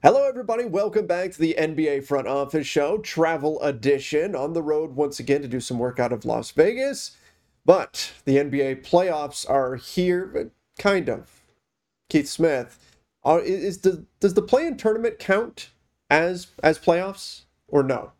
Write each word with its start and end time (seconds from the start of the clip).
Hello, 0.00 0.28
everybody. 0.28 0.64
Welcome 0.64 1.08
back 1.08 1.32
to 1.32 1.40
the 1.40 1.56
NBA 1.58 2.04
Front 2.04 2.28
Office 2.28 2.68
Show, 2.68 2.98
Travel 2.98 3.60
Edition. 3.62 4.36
On 4.36 4.52
the 4.52 4.62
road 4.62 4.94
once 4.94 5.18
again 5.18 5.42
to 5.42 5.48
do 5.48 5.58
some 5.58 5.76
work 5.76 5.98
out 5.98 6.12
of 6.12 6.24
Las 6.24 6.52
Vegas. 6.52 7.16
But 7.66 8.12
the 8.24 8.36
NBA 8.36 8.86
playoffs 8.86 9.44
are 9.50 9.74
here, 9.74 10.52
kind 10.78 11.08
of. 11.08 11.42
Keith 12.08 12.28
Smith, 12.28 12.78
are, 13.24 13.40
is 13.40 13.78
the, 13.78 14.06
does 14.20 14.34
the 14.34 14.42
play-in 14.42 14.76
tournament 14.76 15.18
count 15.18 15.70
as 16.08 16.46
as 16.62 16.78
playoffs 16.78 17.42
or 17.66 17.82
no? 17.82 18.12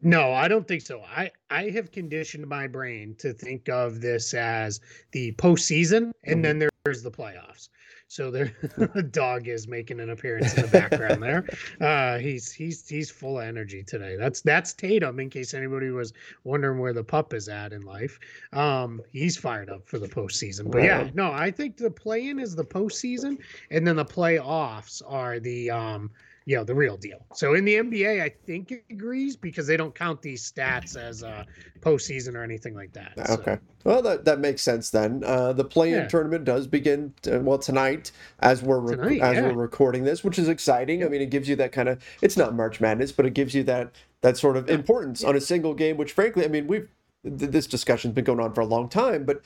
No, 0.00 0.32
I 0.32 0.48
don't 0.48 0.66
think 0.66 0.80
so. 0.80 1.02
I 1.02 1.30
I 1.50 1.68
have 1.70 1.92
conditioned 1.92 2.46
my 2.46 2.68
brain 2.68 3.16
to 3.18 3.34
think 3.34 3.68
of 3.68 4.00
this 4.00 4.32
as 4.32 4.80
the 5.12 5.32
postseason, 5.32 6.12
and 6.24 6.42
mm-hmm. 6.42 6.58
then 6.58 6.68
there's 6.86 7.02
the 7.02 7.10
playoffs. 7.10 7.68
So 8.14 8.30
there, 8.30 8.52
the 8.94 9.02
dog 9.02 9.48
is 9.48 9.66
making 9.66 9.98
an 9.98 10.10
appearance 10.10 10.54
in 10.54 10.62
the 10.62 10.68
background 10.68 11.20
there. 11.20 11.44
Uh, 11.80 12.18
he's 12.18 12.52
he's 12.52 12.88
he's 12.88 13.10
full 13.10 13.38
of 13.38 13.44
energy 13.44 13.82
today. 13.82 14.16
That's 14.16 14.40
that's 14.40 14.72
Tatum. 14.72 15.18
In 15.18 15.28
case 15.28 15.54
anybody 15.54 15.90
was 15.90 16.12
wondering 16.44 16.78
where 16.78 16.92
the 16.92 17.02
pup 17.02 17.34
is 17.34 17.48
at 17.48 17.72
in 17.72 17.82
life, 17.82 18.18
um, 18.52 19.00
he's 19.12 19.36
fired 19.36 19.68
up 19.68 19.86
for 19.86 19.98
the 19.98 20.06
postseason. 20.06 20.70
But 20.70 20.84
yeah, 20.84 21.10
no, 21.14 21.32
I 21.32 21.50
think 21.50 21.76
the 21.76 21.90
play-in 21.90 22.38
is 22.38 22.54
the 22.54 22.64
postseason, 22.64 23.38
and 23.70 23.86
then 23.86 23.96
the 23.96 24.04
playoffs 24.04 25.02
are 25.06 25.40
the 25.40 25.70
um, 25.70 26.10
you 26.46 26.56
know 26.56 26.64
the 26.64 26.74
real 26.74 26.96
deal. 26.96 27.24
So 27.34 27.54
in 27.54 27.64
the 27.64 27.76
NBA, 27.76 28.22
I 28.22 28.28
think 28.28 28.70
it 28.70 28.84
agrees 28.90 29.34
because 29.36 29.66
they 29.66 29.76
don't 29.76 29.94
count 29.94 30.20
these 30.20 30.50
stats 30.50 30.96
as 30.96 31.22
uh, 31.22 31.44
postseason 31.80 32.34
or 32.34 32.42
anything 32.42 32.74
like 32.74 32.92
that. 32.92 33.12
Okay, 33.30 33.54
so. 33.54 33.60
well 33.84 34.02
that 34.02 34.24
that 34.26 34.40
makes 34.40 34.62
sense 34.62 34.90
then. 34.90 35.22
Uh, 35.24 35.52
the 35.52 35.64
play-in 35.64 36.00
yeah. 36.00 36.08
tournament 36.08 36.44
does 36.44 36.66
begin 36.66 37.14
uh, 37.32 37.40
well 37.40 37.58
tonight 37.58 38.12
as 38.40 38.62
we're 38.62 38.80
rec- 38.80 38.98
tonight, 38.98 39.22
as 39.22 39.36
yeah. 39.36 39.42
we're 39.42 39.54
recording 39.54 40.04
this, 40.04 40.22
which 40.22 40.38
is 40.38 40.48
exciting. 40.48 41.02
I 41.02 41.08
mean, 41.08 41.22
it 41.22 41.30
gives 41.30 41.48
you 41.48 41.56
that 41.56 41.72
kind 41.72 41.88
of 41.88 42.02
it's 42.20 42.36
not 42.36 42.54
March 42.54 42.80
Madness, 42.80 43.12
but 43.12 43.24
it 43.24 43.34
gives 43.34 43.54
you 43.54 43.62
that 43.64 43.92
that 44.20 44.36
sort 44.36 44.56
of 44.56 44.68
importance 44.68 45.22
yeah. 45.22 45.30
on 45.30 45.36
a 45.36 45.40
single 45.40 45.74
game. 45.74 45.96
Which 45.96 46.12
frankly, 46.12 46.44
I 46.44 46.48
mean, 46.48 46.66
we've 46.66 46.90
th- 47.22 47.50
this 47.50 47.66
discussion's 47.66 48.14
been 48.14 48.24
going 48.24 48.40
on 48.40 48.52
for 48.52 48.60
a 48.60 48.66
long 48.66 48.90
time, 48.90 49.24
but 49.24 49.42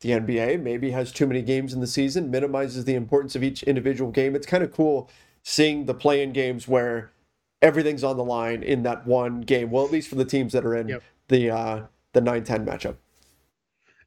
the 0.00 0.10
NBA 0.10 0.62
maybe 0.62 0.90
has 0.90 1.12
too 1.12 1.26
many 1.26 1.42
games 1.42 1.72
in 1.72 1.80
the 1.80 1.86
season, 1.86 2.30
minimizes 2.30 2.84
the 2.84 2.94
importance 2.94 3.34
of 3.34 3.42
each 3.42 3.62
individual 3.62 4.10
game. 4.10 4.34
It's 4.36 4.46
kind 4.46 4.62
of 4.62 4.72
cool 4.72 5.10
seeing 5.48 5.86
the 5.86 5.94
play-in 5.94 6.32
games 6.32 6.66
where 6.66 7.12
everything's 7.62 8.02
on 8.02 8.16
the 8.16 8.24
line 8.24 8.64
in 8.64 8.82
that 8.82 9.06
one 9.06 9.40
game. 9.40 9.70
Well, 9.70 9.84
at 9.84 9.92
least 9.92 10.08
for 10.08 10.16
the 10.16 10.24
teams 10.24 10.52
that 10.52 10.66
are 10.66 10.74
in 10.74 10.88
yep. 10.88 11.02
the 11.28 11.50
uh, 11.50 11.82
the 12.12 12.20
9-10 12.20 12.66
matchup. 12.66 12.96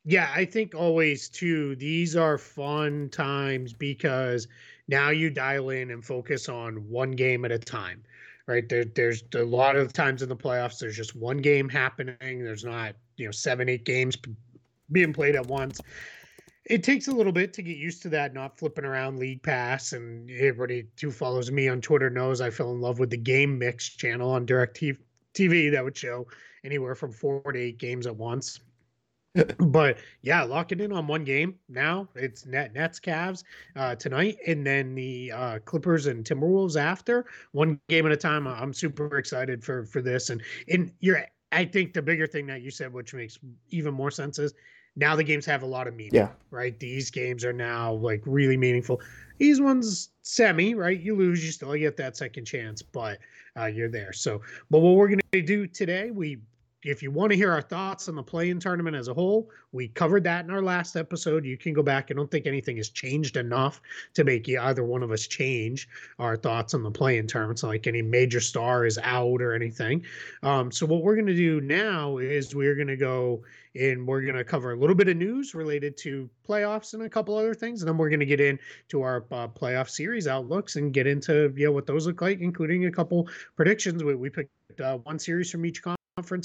Yeah, 0.04 0.30
I 0.36 0.44
think 0.44 0.76
always 0.76 1.30
too. 1.30 1.78
These 1.78 2.18
are 2.18 2.38
fun 2.38 3.08
times 3.10 3.72
because 3.72 4.50
now 4.90 5.12
you 5.12 5.30
dial 5.30 5.70
in 5.70 5.92
and 5.92 6.04
focus 6.04 6.50
on 6.50 6.76
one 6.90 7.12
game 7.12 7.46
at 7.46 7.54
a 7.54 7.60
time. 7.60 8.04
Right 8.46 8.68
there, 8.68 8.84
there's 8.84 9.24
a 9.36 9.44
lot 9.44 9.78
of 9.78 9.94
times 9.94 10.22
in 10.22 10.28
the 10.28 10.36
playoffs. 10.36 10.80
There's 10.80 10.98
just 10.98 11.16
one 11.16 11.38
game 11.38 11.70
happening. 11.70 12.44
There's 12.44 12.66
not 12.66 12.96
you 13.16 13.26
know 13.26 13.32
seven, 13.32 13.70
eight 13.70 13.86
games 13.86 14.18
being 14.92 15.14
played 15.14 15.36
at 15.36 15.48
once 15.48 15.80
it 16.70 16.84
takes 16.84 17.08
a 17.08 17.12
little 17.12 17.32
bit 17.32 17.52
to 17.54 17.64
get 17.64 17.78
used 17.78 18.04
to 18.04 18.10
that, 18.10 18.34
not 18.34 18.58
flipping 18.58 18.86
around 18.86 19.18
League 19.18 19.42
Pass. 19.42 19.94
And 19.94 20.30
everybody 20.30 20.86
who 21.02 21.10
follows 21.10 21.52
me 21.52 21.68
on 21.68 21.82
Twitter 21.82 22.12
knows 22.12 22.42
I 22.42 22.52
fell 22.52 22.72
in 22.72 22.80
love 22.80 23.00
with 23.00 23.10
the 23.10 23.18
Game 23.18 23.58
Mix 23.58 23.90
channel 23.90 24.30
on 24.30 24.46
Direct 24.46 24.80
TV 25.34 25.72
that 25.72 25.84
would 25.84 25.98
show 25.98 26.28
anywhere 26.64 26.94
from 26.94 27.12
four 27.12 27.42
to 27.52 27.60
eight 27.60 27.80
games 27.80 28.06
at 28.06 28.16
once. 28.16 28.60
but 29.60 29.98
yeah, 30.22 30.44
locking 30.44 30.80
in 30.80 30.92
on 30.92 31.08
one 31.08 31.24
game 31.24 31.56
now. 31.70 32.08
It's 32.16 32.46
net 32.46 32.74
Nets 32.74 33.00
Cavs 33.00 33.44
uh, 33.76 33.96
tonight, 33.96 34.38
and 34.48 34.66
then 34.66 34.96
the 34.96 35.32
uh, 35.32 35.60
Clippers 35.66 36.06
and 36.06 36.24
Timberwolves 36.24 36.80
after. 36.80 37.26
One 37.52 37.80
game 37.90 38.06
at 38.06 38.12
a 38.12 38.18
time. 38.18 38.48
I'm 38.48 38.74
super 38.74 39.18
excited 39.18 39.64
for 39.64 39.86
for 39.86 40.02
this, 40.02 40.30
and 40.30 40.42
and 40.68 40.92
you're. 41.00 41.26
I 41.52 41.66
think 41.66 41.94
the 41.94 42.02
bigger 42.02 42.28
thing 42.28 42.46
that 42.48 42.62
you 42.62 42.70
said, 42.70 42.94
which 42.94 43.16
makes 43.16 43.40
even 43.70 43.94
more 43.94 44.12
sense, 44.12 44.38
is 44.38 44.54
now 44.96 45.16
the 45.16 45.24
games 45.24 45.46
have 45.46 45.64
a 45.64 45.66
lot 45.66 45.88
of 45.88 45.96
meaning. 45.96 46.16
Yeah. 46.16 46.30
Right. 46.52 46.78
These 46.80 47.12
games 47.12 47.46
are 47.46 47.54
now 47.54 47.94
like 47.94 48.22
really 48.26 48.58
meaningful. 48.58 49.02
These 49.38 49.62
ones 49.62 50.10
semi, 50.22 50.76
right? 50.76 51.00
You 51.00 51.16
lose, 51.16 51.44
you 51.44 51.52
still 51.52 51.74
get 51.76 51.98
that 51.98 52.18
second 52.18 52.46
chance, 52.46 52.82
but 52.82 53.20
uh, 53.58 53.66
you're 53.66 53.90
there. 53.90 54.14
So, 54.14 54.42
but 54.70 54.80
what 54.80 54.96
we're 54.96 55.08
going 55.08 55.22
to 55.32 55.42
do 55.42 55.68
today, 55.68 56.12
we 56.12 56.40
if 56.84 57.04
you 57.04 57.12
want 57.12 57.32
to 57.32 57.36
hear 57.36 57.52
our 57.52 57.62
thoughts 57.62 58.08
on 58.08 58.16
the 58.16 58.24
play-in 58.24 58.60
tournament 58.60 58.96
as 58.96 59.10
a 59.10 59.14
whole, 59.14 59.50
we 59.72 59.90
covered 59.90 60.24
that 60.24 60.46
in 60.46 60.52
our 60.52 60.62
last 60.62 60.96
episode. 60.96 61.46
You 61.46 61.58
can 61.58 61.74
go 61.74 61.84
back. 61.84 62.08
I 62.10 62.14
don't 62.14 62.32
think 62.32 62.48
anything 62.48 62.78
has 62.78 62.90
changed 62.90 63.36
enough 63.36 63.82
to 64.14 64.24
make 64.24 64.48
either 64.48 64.84
one 64.84 65.04
of 65.04 65.12
us 65.12 65.28
change 65.28 65.90
our 66.20 66.38
thoughts 66.38 66.74
on 66.74 66.84
the 66.84 66.92
play-in 66.92 67.28
tournament. 67.28 67.60
So 67.60 67.68
like 67.68 67.88
any 67.88 68.02
major 68.02 68.40
star 68.40 68.86
is 68.86 68.98
out 69.04 69.42
or 69.42 69.54
anything. 69.54 70.06
Um, 70.42 70.72
so 70.72 70.86
what 70.86 71.04
we're 71.04 71.16
going 71.16 71.28
to 71.28 71.36
do 71.36 71.60
now 71.62 72.18
is 72.18 72.56
we're 72.56 72.76
going 72.76 72.88
to 72.88 72.98
go 72.98 73.44
and 73.76 74.08
we're 74.08 74.22
going 74.22 74.36
to 74.36 74.44
cover 74.44 74.74
a 74.74 74.76
little 74.76 74.96
bit 74.96 75.08
of 75.10 75.18
news 75.18 75.54
related 75.54 75.96
to 75.98 76.30
playoffs 76.48 76.94
and 76.94 77.04
a 77.04 77.10
couple 77.10 77.38
other 77.38 77.54
things, 77.54 77.82
and 77.82 77.90
then 77.90 77.98
we're 77.98 78.10
going 78.10 78.20
to 78.20 78.26
get 78.26 78.40
into 78.40 79.02
our 79.02 79.26
uh, 79.32 79.48
playoff 79.48 79.90
series 79.90 80.28
outlooks 80.28 80.76
and 80.76 80.94
get 80.94 81.06
into 81.06 81.54
you 81.56 81.66
know 81.66 81.72
what 81.72 81.86
those 81.86 82.08
look 82.08 82.22
like, 82.22 82.40
including 82.40 82.88
a 82.88 82.92
couple 82.92 83.28
predictions. 83.56 84.04
We, 84.04 84.16
we 84.16 84.30
picked 84.30 84.50
uh, 84.82 84.98
one 84.98 85.20
series 85.20 85.52
from 85.52 85.66
each 85.66 85.84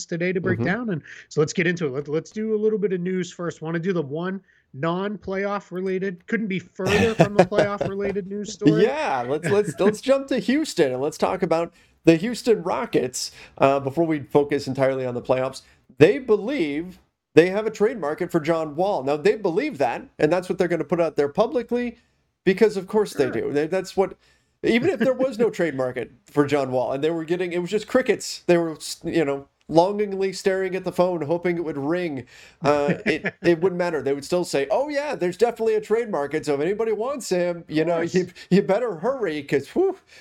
today 0.06 0.32
to 0.32 0.40
break 0.40 0.58
mm-hmm. 0.58 0.66
down, 0.66 0.90
and 0.90 1.02
so 1.28 1.40
let's 1.40 1.52
get 1.52 1.66
into 1.66 1.86
it. 1.86 1.90
Let, 1.90 2.08
let's 2.08 2.30
do 2.30 2.54
a 2.54 2.58
little 2.58 2.78
bit 2.78 2.92
of 2.92 3.00
news 3.00 3.32
first. 3.32 3.62
Want 3.62 3.74
to 3.74 3.80
do 3.80 3.92
the 3.92 4.02
one 4.02 4.40
non-playoff 4.76 5.70
related 5.70 6.26
couldn't 6.26 6.48
be 6.48 6.58
further 6.58 7.14
from 7.14 7.34
the 7.34 7.44
playoff 7.44 7.88
related 7.88 8.26
news 8.26 8.52
story 8.52 8.82
yeah 8.82 9.24
let's 9.28 9.48
let's 9.48 9.78
let's 9.78 10.00
jump 10.00 10.26
to 10.26 10.40
houston 10.40 10.90
and 10.90 11.00
let's 11.00 11.16
talk 11.16 11.44
about 11.44 11.72
the 12.06 12.16
houston 12.16 12.60
rockets 12.64 13.30
uh, 13.58 13.78
before 13.78 14.04
we 14.04 14.18
focus 14.18 14.66
entirely 14.66 15.06
on 15.06 15.14
the 15.14 15.22
playoffs 15.22 15.62
they 15.98 16.18
believe 16.18 16.98
they 17.34 17.50
have 17.50 17.66
a 17.66 17.70
trade 17.70 18.00
market 18.00 18.30
for 18.30 18.40
John 18.40 18.76
Wall. 18.76 19.02
Now 19.02 19.16
they 19.16 19.36
believe 19.36 19.78
that, 19.78 20.08
and 20.18 20.32
that's 20.32 20.48
what 20.48 20.58
they're 20.58 20.68
going 20.68 20.78
to 20.78 20.84
put 20.84 21.00
out 21.00 21.16
there 21.16 21.28
publicly, 21.28 21.98
because 22.44 22.76
of 22.76 22.86
course 22.86 23.12
sure. 23.12 23.30
they 23.30 23.40
do. 23.40 23.66
That's 23.66 23.96
what. 23.96 24.16
Even 24.62 24.88
if 24.88 24.98
there 24.98 25.12
was 25.12 25.38
no 25.38 25.50
trade 25.50 25.74
market 25.74 26.10
for 26.24 26.46
John 26.46 26.72
Wall, 26.72 26.92
and 26.92 27.04
they 27.04 27.10
were 27.10 27.24
getting, 27.24 27.52
it 27.52 27.58
was 27.58 27.70
just 27.70 27.86
crickets. 27.86 28.42
They 28.46 28.56
were, 28.56 28.78
you 29.04 29.22
know, 29.24 29.46
longingly 29.68 30.32
staring 30.32 30.74
at 30.76 30.84
the 30.84 30.92
phone, 30.92 31.22
hoping 31.22 31.56
it 31.56 31.64
would 31.64 31.78
ring. 31.78 32.26
Uh, 32.62 32.94
it, 33.06 33.34
it 33.42 33.60
wouldn't 33.60 33.78
matter. 33.78 34.02
They 34.02 34.12
would 34.12 34.24
still 34.24 34.44
say, 34.44 34.66
"Oh 34.70 34.88
yeah, 34.88 35.14
there's 35.14 35.36
definitely 35.36 35.74
a 35.74 35.80
trade 35.80 36.10
market. 36.10 36.46
So 36.46 36.54
if 36.54 36.60
anybody 36.60 36.92
wants 36.92 37.28
him, 37.28 37.64
you 37.68 37.84
know, 37.84 38.00
you, 38.00 38.28
you 38.50 38.62
better 38.62 38.96
hurry 38.96 39.42
because 39.42 39.68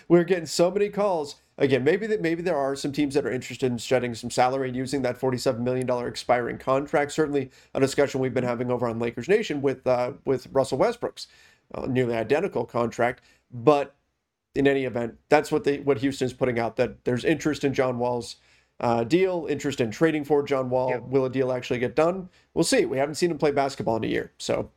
we're 0.07 0.23
getting 0.23 0.45
so 0.45 0.71
many 0.71 0.89
calls." 0.89 1.35
again, 1.57 1.83
maybe 1.83 2.07
that 2.07 2.21
maybe 2.21 2.41
there 2.41 2.57
are 2.57 2.75
some 2.75 2.91
teams 2.91 3.13
that 3.13 3.25
are 3.25 3.31
interested 3.31 3.71
in 3.71 3.77
shedding 3.77 4.15
some 4.15 4.29
salary 4.29 4.67
and 4.67 4.77
using 4.77 5.01
that 5.03 5.17
forty-seven 5.17 5.63
million 5.63 5.85
dollar 5.85 6.07
expiring 6.07 6.57
contract. 6.57 7.11
Certainly, 7.11 7.51
a 7.73 7.79
discussion 7.79 8.19
we've 8.19 8.33
been 8.33 8.43
having 8.43 8.71
over 8.71 8.87
on 8.87 8.99
Lakers 8.99 9.27
Nation 9.27 9.61
with 9.61 9.85
uh, 9.87 10.13
with 10.25 10.47
Russell 10.51 10.77
Westbrook's 10.77 11.27
uh, 11.73 11.85
nearly 11.85 12.15
identical 12.15 12.65
contract. 12.65 13.21
But 13.51 13.95
in 14.55 14.67
any 14.67 14.85
event, 14.85 15.17
that's 15.29 15.51
what 15.51 15.63
they 15.63 15.79
what 15.79 15.99
Houston's 15.99 16.33
putting 16.33 16.59
out 16.59 16.75
that 16.77 17.03
there's 17.05 17.23
interest 17.23 17.63
in 17.63 17.73
John 17.73 17.99
Wall's. 17.99 18.37
Uh, 18.83 19.01
deal, 19.05 19.47
interest 19.49 19.79
in 19.79 19.89
trading 19.89 20.25
for 20.25 20.43
John 20.43 20.69
Wall. 20.69 20.99
Will 21.07 21.23
a 21.23 21.29
deal 21.29 21.53
actually 21.53 21.79
get 21.79 21.95
done? 21.95 22.27
We'll 22.53 22.65
see. 22.65 22.85
We 22.85 22.97
haven't 22.97 23.15
seen 23.15 23.31
him 23.31 23.37
play 23.37 23.51
basketball 23.51 23.95
in 23.95 24.03
a 24.03 24.07
year, 24.07 24.33
so 24.37 24.69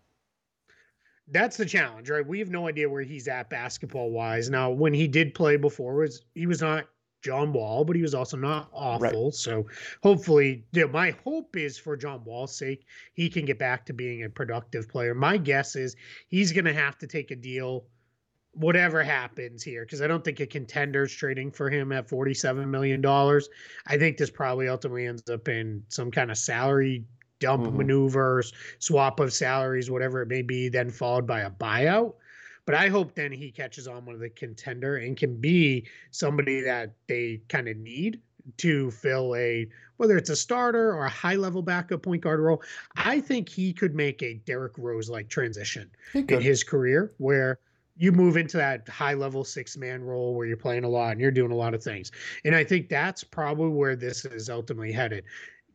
that's 1.26 1.56
the 1.56 1.66
challenge, 1.66 2.08
right? 2.08 2.24
We 2.24 2.38
have 2.38 2.48
no 2.48 2.68
idea 2.68 2.88
where 2.88 3.02
he's 3.02 3.26
at 3.26 3.50
basketball 3.50 4.10
wise. 4.10 4.48
Now, 4.48 4.70
when 4.70 4.94
he 4.94 5.08
did 5.08 5.34
play 5.34 5.56
before, 5.56 5.96
was 5.96 6.22
he 6.36 6.46
was 6.46 6.60
not 6.60 6.86
John 7.22 7.52
Wall, 7.52 7.84
but 7.84 7.96
he 7.96 8.02
was 8.02 8.14
also 8.14 8.36
not 8.36 8.68
awful. 8.72 9.24
Right. 9.24 9.34
So 9.34 9.66
hopefully, 10.04 10.64
you 10.70 10.82
know, 10.82 10.88
my 10.92 11.16
hope 11.24 11.56
is 11.56 11.76
for 11.76 11.96
John 11.96 12.22
Wall's 12.24 12.56
sake, 12.56 12.86
he 13.14 13.28
can 13.28 13.44
get 13.44 13.58
back 13.58 13.84
to 13.86 13.92
being 13.92 14.22
a 14.22 14.30
productive 14.30 14.88
player. 14.88 15.14
My 15.14 15.36
guess 15.36 15.74
is 15.74 15.96
he's 16.28 16.52
going 16.52 16.66
to 16.66 16.72
have 16.72 16.96
to 16.98 17.08
take 17.08 17.32
a 17.32 17.36
deal, 17.36 17.86
whatever 18.56 19.02
happens 19.02 19.62
here, 19.62 19.84
because 19.84 20.00
I 20.00 20.06
don't 20.06 20.24
think 20.24 20.40
a 20.40 20.46
contender's 20.46 21.12
trading 21.12 21.50
for 21.50 21.68
him 21.68 21.92
at 21.92 22.08
$47 22.08 22.66
million. 22.68 23.04
I 23.86 23.98
think 23.98 24.16
this 24.16 24.30
probably 24.30 24.68
ultimately 24.68 25.06
ends 25.06 25.28
up 25.28 25.48
in 25.48 25.82
some 25.88 26.10
kind 26.10 26.30
of 26.30 26.38
salary 26.38 27.04
dump 27.38 27.64
mm-hmm. 27.64 27.76
maneuvers, 27.76 28.52
swap 28.78 29.20
of 29.20 29.32
salaries, 29.32 29.90
whatever 29.90 30.22
it 30.22 30.28
may 30.28 30.42
be, 30.42 30.68
then 30.68 30.90
followed 30.90 31.26
by 31.26 31.40
a 31.40 31.50
buyout. 31.50 32.14
But 32.64 32.74
I 32.74 32.88
hope 32.88 33.14
then 33.14 33.30
he 33.30 33.50
catches 33.52 33.86
on 33.86 34.06
with 34.06 34.22
a 34.22 34.30
contender 34.30 34.96
and 34.96 35.16
can 35.16 35.36
be 35.36 35.86
somebody 36.10 36.60
that 36.62 36.94
they 37.06 37.42
kind 37.48 37.68
of 37.68 37.76
need 37.76 38.20
to 38.58 38.90
fill 38.90 39.34
a 39.36 39.68
whether 39.96 40.16
it's 40.16 40.30
a 40.30 40.36
starter 40.36 40.92
or 40.92 41.04
a 41.04 41.10
high 41.10 41.34
level 41.34 41.62
backup 41.62 42.02
point 42.02 42.22
guard 42.22 42.38
role. 42.38 42.62
I 42.96 43.20
think 43.20 43.48
he 43.48 43.72
could 43.72 43.94
make 43.94 44.22
a 44.22 44.34
Derrick 44.34 44.76
Rose 44.76 45.08
like 45.08 45.28
transition 45.28 45.90
in 46.14 46.40
his 46.40 46.62
career 46.62 47.12
where 47.18 47.58
you 47.96 48.12
move 48.12 48.36
into 48.36 48.56
that 48.56 48.88
high 48.88 49.14
level 49.14 49.44
six 49.44 49.76
man 49.76 50.02
role 50.02 50.34
where 50.34 50.46
you're 50.46 50.56
playing 50.56 50.84
a 50.84 50.88
lot 50.88 51.12
and 51.12 51.20
you're 51.20 51.30
doing 51.30 51.52
a 51.52 51.56
lot 51.56 51.74
of 51.74 51.82
things. 51.82 52.12
And 52.44 52.54
I 52.54 52.64
think 52.64 52.88
that's 52.88 53.24
probably 53.24 53.70
where 53.70 53.96
this 53.96 54.24
is 54.24 54.50
ultimately 54.50 54.92
headed 54.92 55.24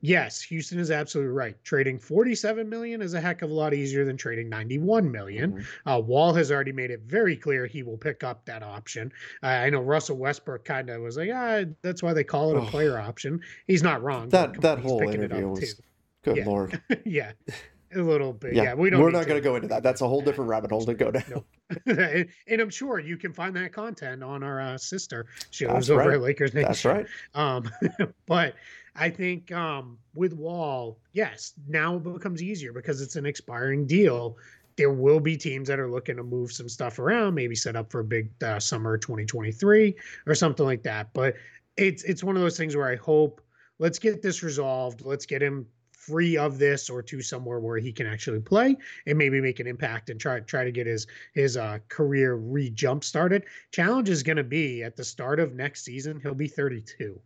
yes, 0.02 0.42
Houston 0.42 0.80
is 0.80 0.92
absolutely 0.92 1.32
right. 1.32 1.64
Trading 1.64 1.98
47 1.98 2.68
million 2.68 3.02
is 3.02 3.14
a 3.14 3.22
heck 3.22 3.42
of 3.42 3.50
a 3.50 3.54
lot 3.54 3.74
easier 3.74 4.04
than 4.04 4.18
trading 4.18 4.50
91 4.50 5.10
million. 5.10 5.54
Mm-hmm. 5.54 5.90
Uh, 5.90 6.00
Wall 6.00 6.34
has 6.34 6.52
already 6.52 6.72
made 6.72 6.92
it 6.92 7.02
very 7.06 7.38
clear 7.38 7.66
he 7.66 7.84
will 7.84 7.98
pick 7.98 8.24
up 8.24 8.44
that 8.46 8.64
option. 8.64 9.12
Uh, 9.42 9.48
I 9.48 9.70
know 9.70 9.82
Russell 9.82 10.18
Westbrook 10.18 10.66
kind 10.66 10.90
of 10.90 11.02
was 11.02 11.18
like, 11.18 11.30
ah, 11.34 11.64
that's 11.82 12.04
why 12.04 12.14
they 12.14 12.24
call 12.24 12.56
it 12.56 12.58
a 12.58 12.66
player 12.66 13.00
option. 13.00 13.40
He's 13.68 13.84
not 13.84 14.04
wrong. 14.04 14.30
That 14.30 14.60
that 14.62 14.80
whole 14.80 15.02
interview 15.02 15.48
was 15.48 15.76
too. 15.76 15.84
good 16.24 16.38
yeah. 16.38 16.46
lord. 16.46 16.82
yeah. 17.06 17.32
A 17.96 18.02
little 18.02 18.34
bit, 18.34 18.54
yeah. 18.54 18.64
yeah 18.64 18.74
we 18.74 18.90
don't. 18.90 19.02
We're 19.02 19.12
not 19.12 19.28
going 19.28 19.42
to 19.42 19.44
go 19.44 19.56
into 19.56 19.68
that. 19.68 19.84
That's 19.84 20.02
a 20.02 20.08
whole 20.08 20.22
different 20.22 20.50
rabbit 20.50 20.72
hole 20.72 20.86
to 20.86 20.94
go 20.94 21.12
down. 21.12 21.24
No. 21.30 21.46
and, 21.86 22.28
and, 22.48 22.62
I'm 22.62 22.70
sure 22.70 23.00
you 23.00 23.18
can 23.18 23.34
find 23.34 23.56
that 23.56 23.74
content 23.74 24.24
on 24.24 24.44
our 24.44 24.62
uh, 24.62 24.78
sister 24.78 25.26
shows 25.50 25.70
That's 25.70 25.90
over 25.90 26.00
right. 26.00 26.14
at 26.16 26.22
Lakers 26.22 26.54
Nation. 26.54 26.68
That's 26.68 26.86
right. 26.86 27.06
Um, 27.34 27.70
but 28.26 28.56
I 28.96 29.10
think 29.10 29.52
um, 29.52 29.98
with 30.14 30.34
Wall, 30.34 31.00
yes, 31.14 31.54
now 31.68 31.96
it 31.96 32.04
becomes 32.04 32.44
easier 32.44 32.74
because 32.74 33.02
it's 33.02 33.16
an 33.16 33.26
expiring 33.26 33.86
deal. 33.86 34.38
There 34.78 34.92
will 34.92 35.20
be 35.20 35.38
teams 35.38 35.68
that 35.68 35.80
are 35.80 35.90
looking 35.90 36.18
to 36.18 36.24
move 36.24 36.52
some 36.52 36.70
stuff 36.70 37.00
around, 37.00 37.36
maybe 37.36 37.56
set 37.56 37.76
up 37.76 37.92
for 37.92 38.00
a 38.00 38.06
big 38.06 38.32
uh, 38.44 38.60
summer 38.60 38.98
2023 38.98 39.96
or 40.28 40.36
something 40.36 40.66
like 40.66 40.84
that. 40.84 41.14
But 41.14 41.36
it's 41.78 42.04
it's 42.04 42.24
one 42.24 42.36
of 42.36 42.42
those 42.42 42.58
things 42.58 42.76
where 42.76 42.90
I 42.90 42.96
hope 42.96 43.42
let's 43.80 44.00
get 44.00 44.22
this 44.22 44.44
resolved. 44.44 45.02
Let's 45.06 45.26
get 45.26 45.42
him 45.42 45.66
free 46.02 46.36
of 46.36 46.58
this 46.58 46.90
or 46.90 47.02
to 47.04 47.22
somewhere 47.22 47.60
where 47.60 47.78
he 47.78 47.92
can 47.92 48.08
actually 48.08 48.40
play 48.40 48.76
and 49.06 49.18
maybe 49.18 49.40
make 49.40 49.60
an 49.60 49.68
impact 49.68 50.10
and 50.10 50.20
try 50.20 50.40
try 50.40 50.64
to 50.64 50.72
get 50.72 50.88
his 50.88 51.08
his 51.34 51.58
uh, 51.58 51.78
career 51.90 52.36
re 52.36 52.70
jump 52.70 53.04
started. 53.04 53.44
Challenge 53.72 54.10
is 54.10 54.24
going 54.24 54.38
to 54.38 54.44
be 54.44 54.84
at 54.84 54.96
the 54.96 55.04
start 55.04 55.40
of 55.40 55.54
next 55.54 55.84
season. 55.84 56.20
He'll 56.20 56.34
be 56.34 56.48
32. 56.48 57.20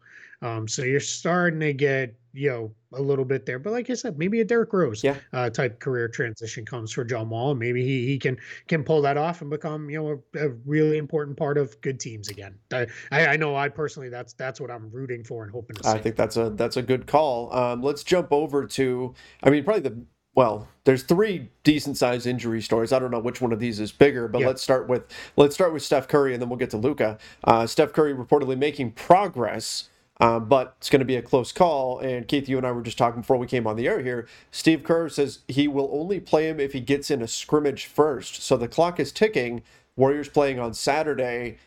Um, 0.46 0.68
so 0.68 0.84
you're 0.84 1.00
starting 1.00 1.60
to 1.62 1.74
get, 1.74 2.16
you 2.34 2.50
know, 2.50 2.72
a 2.94 3.02
little 3.02 3.26
bit 3.26 3.46
there. 3.48 3.58
But 3.58 3.74
like 3.74 3.90
I 3.90 3.96
said, 3.96 4.18
maybe 4.18 4.42
a 4.42 4.46
Derrick 4.46 4.72
Rose 4.72 5.04
yeah. 5.04 5.16
uh, 5.34 5.50
type 5.50 5.80
career 5.80 6.08
transition 6.08 6.66
comes 6.66 6.92
for 6.92 7.04
John 7.04 7.30
Wall. 7.30 7.50
And 7.52 7.60
maybe 7.60 7.84
he, 7.84 8.06
he 8.06 8.20
can 8.20 8.38
can 8.68 8.84
pull 8.84 9.02
that 9.02 9.18
off 9.18 9.42
and 9.42 9.50
become, 9.50 9.90
you 9.90 9.98
know, 9.98 10.24
a, 10.36 10.48
a 10.48 10.50
really 10.66 10.98
important 10.98 11.36
part 11.36 11.58
of 11.58 11.80
good 11.82 12.00
teams 12.00 12.30
again. 12.30 12.56
I, 12.72 12.86
I 13.12 13.38
know 13.38 13.56
I 13.56 13.70
personally 13.70 14.10
that's 14.10 14.34
that's 14.34 14.62
what 14.62 14.70
I'm 14.70 14.92
rooting 14.92 15.24
for 15.24 15.44
and 15.44 15.52
hoping 15.52 15.78
to 15.78 15.84
see. 15.84 15.90
I 15.90 15.98
think 15.98 16.16
that's 16.16 16.38
a 16.38 16.52
that's 16.52 16.78
a 16.78 16.84
good 16.84 17.08
call. 17.08 17.52
Um, 17.54 17.82
let's 17.82 18.04
jump 18.04 18.32
over 18.32 18.68
to 18.68 19.16
I 19.42 19.50
mean 19.50 19.64
probably 19.64 19.90
the 19.90 20.06
well, 20.36 20.68
there's 20.84 21.04
three 21.04 21.50
decent 21.64 21.98
sized 21.98 22.28
injury 22.28 22.62
stories. 22.62 22.92
I 22.92 23.00
don't 23.00 23.10
know 23.10 23.20
which 23.20 23.42
one 23.42 23.54
of 23.54 23.60
these 23.60 23.80
is 23.80 23.94
bigger, 23.94 24.28
but 24.28 24.42
let's 24.42 24.62
start 24.62 24.88
with 24.88 25.04
let's 25.38 25.56
start 25.56 25.74
with 25.74 25.82
Steph 25.82 26.08
Curry 26.08 26.34
and 26.34 26.42
then 26.42 26.50
we'll 26.50 26.60
get 26.60 26.70
to 26.72 26.78
Luka 26.78 27.18
Uh, 27.46 27.66
Steph 27.66 27.94
Curry 27.94 28.14
reportedly 28.14 28.58
making 28.58 28.92
progress 28.92 29.90
um, 30.20 30.48
but 30.48 30.76
it's 30.78 30.90
going 30.90 31.00
to 31.00 31.06
be 31.06 31.18
a 31.18 31.22
close 31.22 31.52
call. 31.52 32.00
And 32.00 32.28
Keith, 32.28 32.48
you 32.48 32.58
and 32.58 32.66
I 32.66 32.72
were 32.72 32.82
just 32.82 32.98
talking 32.98 33.22
before 33.22 33.38
we 33.38 33.48
came 33.48 33.68
on 33.68 33.76
the 33.76 33.88
air 33.88 34.02
here. 34.02 34.28
Steve 34.52 34.84
Kerr 34.84 35.10
says 35.10 35.40
he 35.48 35.68
will 35.68 35.90
only 35.92 36.20
play 36.20 36.48
him 36.48 36.60
if 36.60 36.74
he 36.74 36.80
gets 36.80 37.12
in 37.12 37.22
a 37.22 37.28
scrimmage 37.28 37.86
first. 37.86 38.42
So 38.42 38.56
the 38.56 38.68
clock 38.68 39.00
is 39.00 39.12
ticking. 39.12 39.62
Warriors 39.98 40.30
playing 40.30 40.60
on 40.60 40.74
Saturday. 40.74 41.58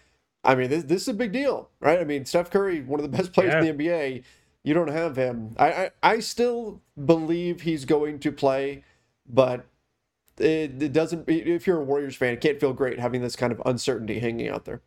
I 0.44 0.54
mean, 0.54 0.70
this, 0.70 0.84
this 0.84 1.02
is 1.02 1.08
a 1.08 1.14
big 1.14 1.32
deal, 1.32 1.68
right? 1.80 1.98
I 1.98 2.04
mean, 2.04 2.24
Steph 2.24 2.50
Curry, 2.50 2.80
one 2.80 3.00
of 3.00 3.10
the 3.10 3.16
best 3.16 3.32
players 3.32 3.52
yeah. 3.52 3.70
in 3.70 3.76
the 3.76 3.84
NBA. 3.84 4.22
You 4.64 4.74
don't 4.74 4.88
have 4.88 5.16
him. 5.16 5.54
I, 5.58 5.72
I, 5.72 5.90
I 6.02 6.20
still 6.20 6.80
believe 7.02 7.62
he's 7.62 7.84
going 7.84 8.18
to 8.20 8.32
play, 8.32 8.82
but 9.26 9.66
it, 10.38 10.82
it 10.82 10.92
doesn't. 10.92 11.28
If 11.28 11.66
you're 11.66 11.80
a 11.80 11.84
Warriors 11.84 12.16
fan, 12.16 12.34
it 12.34 12.40
can't 12.40 12.60
feel 12.60 12.72
great 12.72 12.98
having 12.98 13.22
this 13.22 13.36
kind 13.36 13.52
of 13.52 13.62
uncertainty 13.64 14.18
hanging 14.18 14.48
out 14.48 14.64
there. 14.64 14.80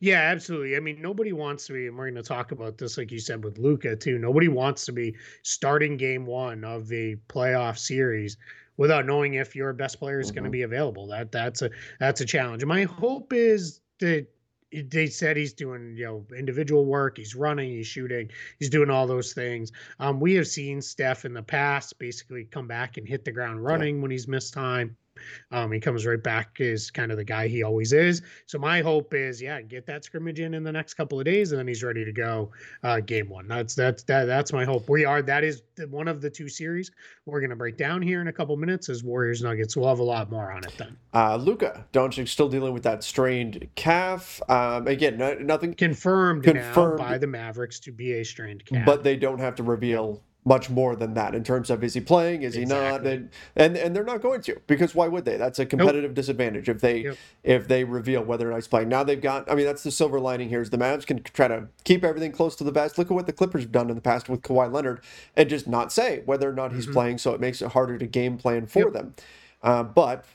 Yeah, 0.00 0.20
absolutely. 0.20 0.76
I 0.76 0.80
mean, 0.80 1.00
nobody 1.00 1.32
wants 1.32 1.66
to 1.66 1.72
be, 1.72 1.86
and 1.86 1.96
we're 1.96 2.10
going 2.10 2.22
to 2.22 2.28
talk 2.28 2.52
about 2.52 2.78
this, 2.78 2.98
like 2.98 3.10
you 3.10 3.18
said, 3.18 3.42
with 3.42 3.58
Luka 3.58 3.96
too. 3.96 4.18
Nobody 4.18 4.48
wants 4.48 4.84
to 4.86 4.92
be 4.92 5.16
starting 5.42 5.96
game 5.96 6.26
one 6.26 6.64
of 6.64 6.88
the 6.88 7.16
playoff 7.28 7.78
series 7.78 8.36
without 8.76 9.06
knowing 9.06 9.34
if 9.34 9.54
your 9.54 9.72
best 9.72 9.98
player 9.98 10.20
is 10.20 10.28
mm-hmm. 10.28 10.34
going 10.36 10.44
to 10.44 10.50
be 10.50 10.62
available. 10.62 11.06
That 11.06 11.32
that's 11.32 11.62
a 11.62 11.70
that's 12.00 12.20
a 12.20 12.26
challenge. 12.26 12.64
My 12.64 12.84
hope 12.84 13.32
is 13.32 13.80
that 14.00 14.26
they 14.90 15.06
said 15.06 15.36
he's 15.36 15.52
doing 15.52 15.96
you 15.96 16.04
know 16.04 16.26
individual 16.36 16.84
work 16.84 17.16
he's 17.16 17.34
running 17.34 17.70
he's 17.70 17.86
shooting 17.86 18.28
he's 18.58 18.70
doing 18.70 18.90
all 18.90 19.06
those 19.06 19.32
things 19.32 19.70
um, 20.00 20.18
we 20.18 20.34
have 20.34 20.48
seen 20.48 20.82
steph 20.82 21.24
in 21.24 21.32
the 21.32 21.42
past 21.42 21.96
basically 21.98 22.44
come 22.44 22.66
back 22.66 22.96
and 22.96 23.06
hit 23.06 23.24
the 23.24 23.30
ground 23.30 23.62
running 23.62 23.96
yeah. 23.96 24.02
when 24.02 24.10
he's 24.10 24.26
missed 24.26 24.52
time 24.52 24.96
um, 25.50 25.72
he 25.72 25.80
comes 25.80 26.06
right 26.06 26.22
back 26.22 26.60
as 26.60 26.90
kind 26.90 27.10
of 27.10 27.16
the 27.16 27.24
guy 27.24 27.48
he 27.48 27.62
always 27.62 27.92
is. 27.92 28.22
So 28.46 28.58
my 28.58 28.80
hope 28.80 29.14
is, 29.14 29.40
yeah, 29.40 29.60
get 29.62 29.86
that 29.86 30.04
scrimmage 30.04 30.40
in 30.40 30.54
in 30.54 30.64
the 30.64 30.72
next 30.72 30.94
couple 30.94 31.18
of 31.18 31.24
days, 31.24 31.52
and 31.52 31.58
then 31.58 31.68
he's 31.68 31.82
ready 31.82 32.04
to 32.04 32.12
go 32.12 32.50
uh, 32.82 33.00
game 33.00 33.28
one. 33.28 33.46
That's 33.48 33.74
that's 33.74 34.02
that, 34.04 34.24
that's 34.26 34.52
my 34.52 34.64
hope. 34.64 34.88
We 34.88 35.04
are 35.04 35.22
that 35.22 35.44
is 35.44 35.62
one 35.88 36.08
of 36.08 36.20
the 36.20 36.30
two 36.30 36.48
series 36.48 36.90
we're 37.26 37.40
going 37.40 37.50
to 37.50 37.56
break 37.56 37.76
down 37.76 38.02
here 38.02 38.20
in 38.20 38.28
a 38.28 38.32
couple 38.32 38.56
minutes 38.56 38.88
as 38.88 39.02
Warriors 39.02 39.42
Nuggets. 39.42 39.76
We'll 39.76 39.88
have 39.88 39.98
a 39.98 40.04
lot 40.04 40.30
more 40.30 40.52
on 40.52 40.64
it 40.64 40.74
then. 40.76 40.96
Uh, 41.12 41.36
Luka 41.36 41.84
Doncic 41.92 42.28
still 42.28 42.48
dealing 42.48 42.74
with 42.74 42.82
that 42.82 43.02
strained 43.02 43.68
calf. 43.74 44.40
Um, 44.48 44.86
again, 44.86 45.16
no, 45.16 45.34
nothing 45.34 45.74
confirmed, 45.74 46.44
confirmed 46.44 46.98
by 46.98 47.18
the 47.18 47.26
Mavericks 47.26 47.80
to 47.80 47.92
be 47.92 48.14
a 48.14 48.24
strained 48.24 48.64
calf, 48.64 48.84
but 48.84 49.02
they 49.02 49.16
don't 49.16 49.38
have 49.38 49.54
to 49.56 49.62
reveal 49.62 50.22
much 50.44 50.68
more 50.68 50.94
than 50.94 51.14
that 51.14 51.34
in 51.34 51.42
terms 51.42 51.70
of 51.70 51.82
is 51.82 51.94
he 51.94 52.00
playing, 52.00 52.42
is 52.42 52.54
exactly. 52.54 53.10
he 53.10 53.16
not, 53.16 53.18
and, 53.18 53.30
and 53.56 53.76
and 53.76 53.96
they're 53.96 54.04
not 54.04 54.20
going 54.20 54.42
to 54.42 54.60
because 54.66 54.94
why 54.94 55.08
would 55.08 55.24
they? 55.24 55.36
That's 55.36 55.58
a 55.58 55.64
competitive 55.64 56.10
nope. 56.10 56.14
disadvantage 56.14 56.68
if 56.68 56.80
they 56.80 56.98
yep. 56.98 57.16
if 57.42 57.66
they 57.66 57.84
reveal 57.84 58.22
whether 58.22 58.46
or 58.46 58.50
not 58.50 58.56
he's 58.56 58.68
playing. 58.68 58.88
Now 58.88 59.02
they've 59.02 59.20
got, 59.20 59.50
I 59.50 59.54
mean, 59.54 59.64
that's 59.64 59.82
the 59.82 59.90
silver 59.90 60.20
lining 60.20 60.50
here 60.50 60.60
is 60.60 60.70
the 60.70 60.76
Mavs 60.76 61.06
can 61.06 61.22
try 61.22 61.48
to 61.48 61.68
keep 61.84 62.04
everything 62.04 62.32
close 62.32 62.56
to 62.56 62.64
the 62.64 62.72
vest. 62.72 62.98
Look 62.98 63.10
at 63.10 63.14
what 63.14 63.26
the 63.26 63.32
Clippers 63.32 63.62
have 63.62 63.72
done 63.72 63.88
in 63.88 63.96
the 63.96 64.02
past 64.02 64.28
with 64.28 64.42
Kawhi 64.42 64.70
Leonard 64.70 65.02
and 65.34 65.48
just 65.48 65.66
not 65.66 65.92
say 65.92 66.22
whether 66.26 66.48
or 66.48 66.54
not 66.54 66.72
he's 66.72 66.84
mm-hmm. 66.84 66.92
playing, 66.92 67.18
so 67.18 67.32
it 67.32 67.40
makes 67.40 67.62
it 67.62 67.70
harder 67.72 67.96
to 67.96 68.06
game 68.06 68.36
plan 68.36 68.66
for 68.66 68.80
yep. 68.80 68.92
them. 68.92 69.14
Uh, 69.62 69.82
but 69.82 70.26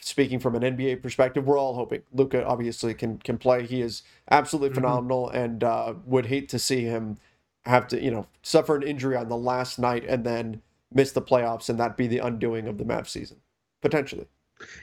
speaking 0.00 0.38
from 0.38 0.54
an 0.54 0.62
NBA 0.62 1.02
perspective, 1.02 1.46
we're 1.46 1.58
all 1.58 1.74
hoping 1.74 2.02
Luka 2.12 2.44
obviously 2.46 2.94
can 2.94 3.18
can 3.18 3.36
play. 3.36 3.66
He 3.66 3.82
is 3.82 4.04
absolutely 4.30 4.68
mm-hmm. 4.68 4.76
phenomenal, 4.76 5.28
and 5.30 5.64
uh, 5.64 5.94
would 6.06 6.26
hate 6.26 6.48
to 6.50 6.58
see 6.60 6.82
him 6.82 7.18
have 7.66 7.86
to, 7.88 8.02
you 8.02 8.10
know, 8.10 8.26
suffer 8.42 8.76
an 8.76 8.82
injury 8.82 9.16
on 9.16 9.28
the 9.28 9.36
last 9.36 9.78
night 9.78 10.04
and 10.08 10.24
then 10.24 10.60
miss 10.92 11.12
the 11.12 11.22
playoffs 11.22 11.68
and 11.68 11.78
that 11.78 11.96
be 11.96 12.06
the 12.06 12.18
undoing 12.18 12.66
of 12.66 12.78
the 12.78 12.84
Mavs 12.84 13.08
season, 13.08 13.36
potentially. 13.80 14.26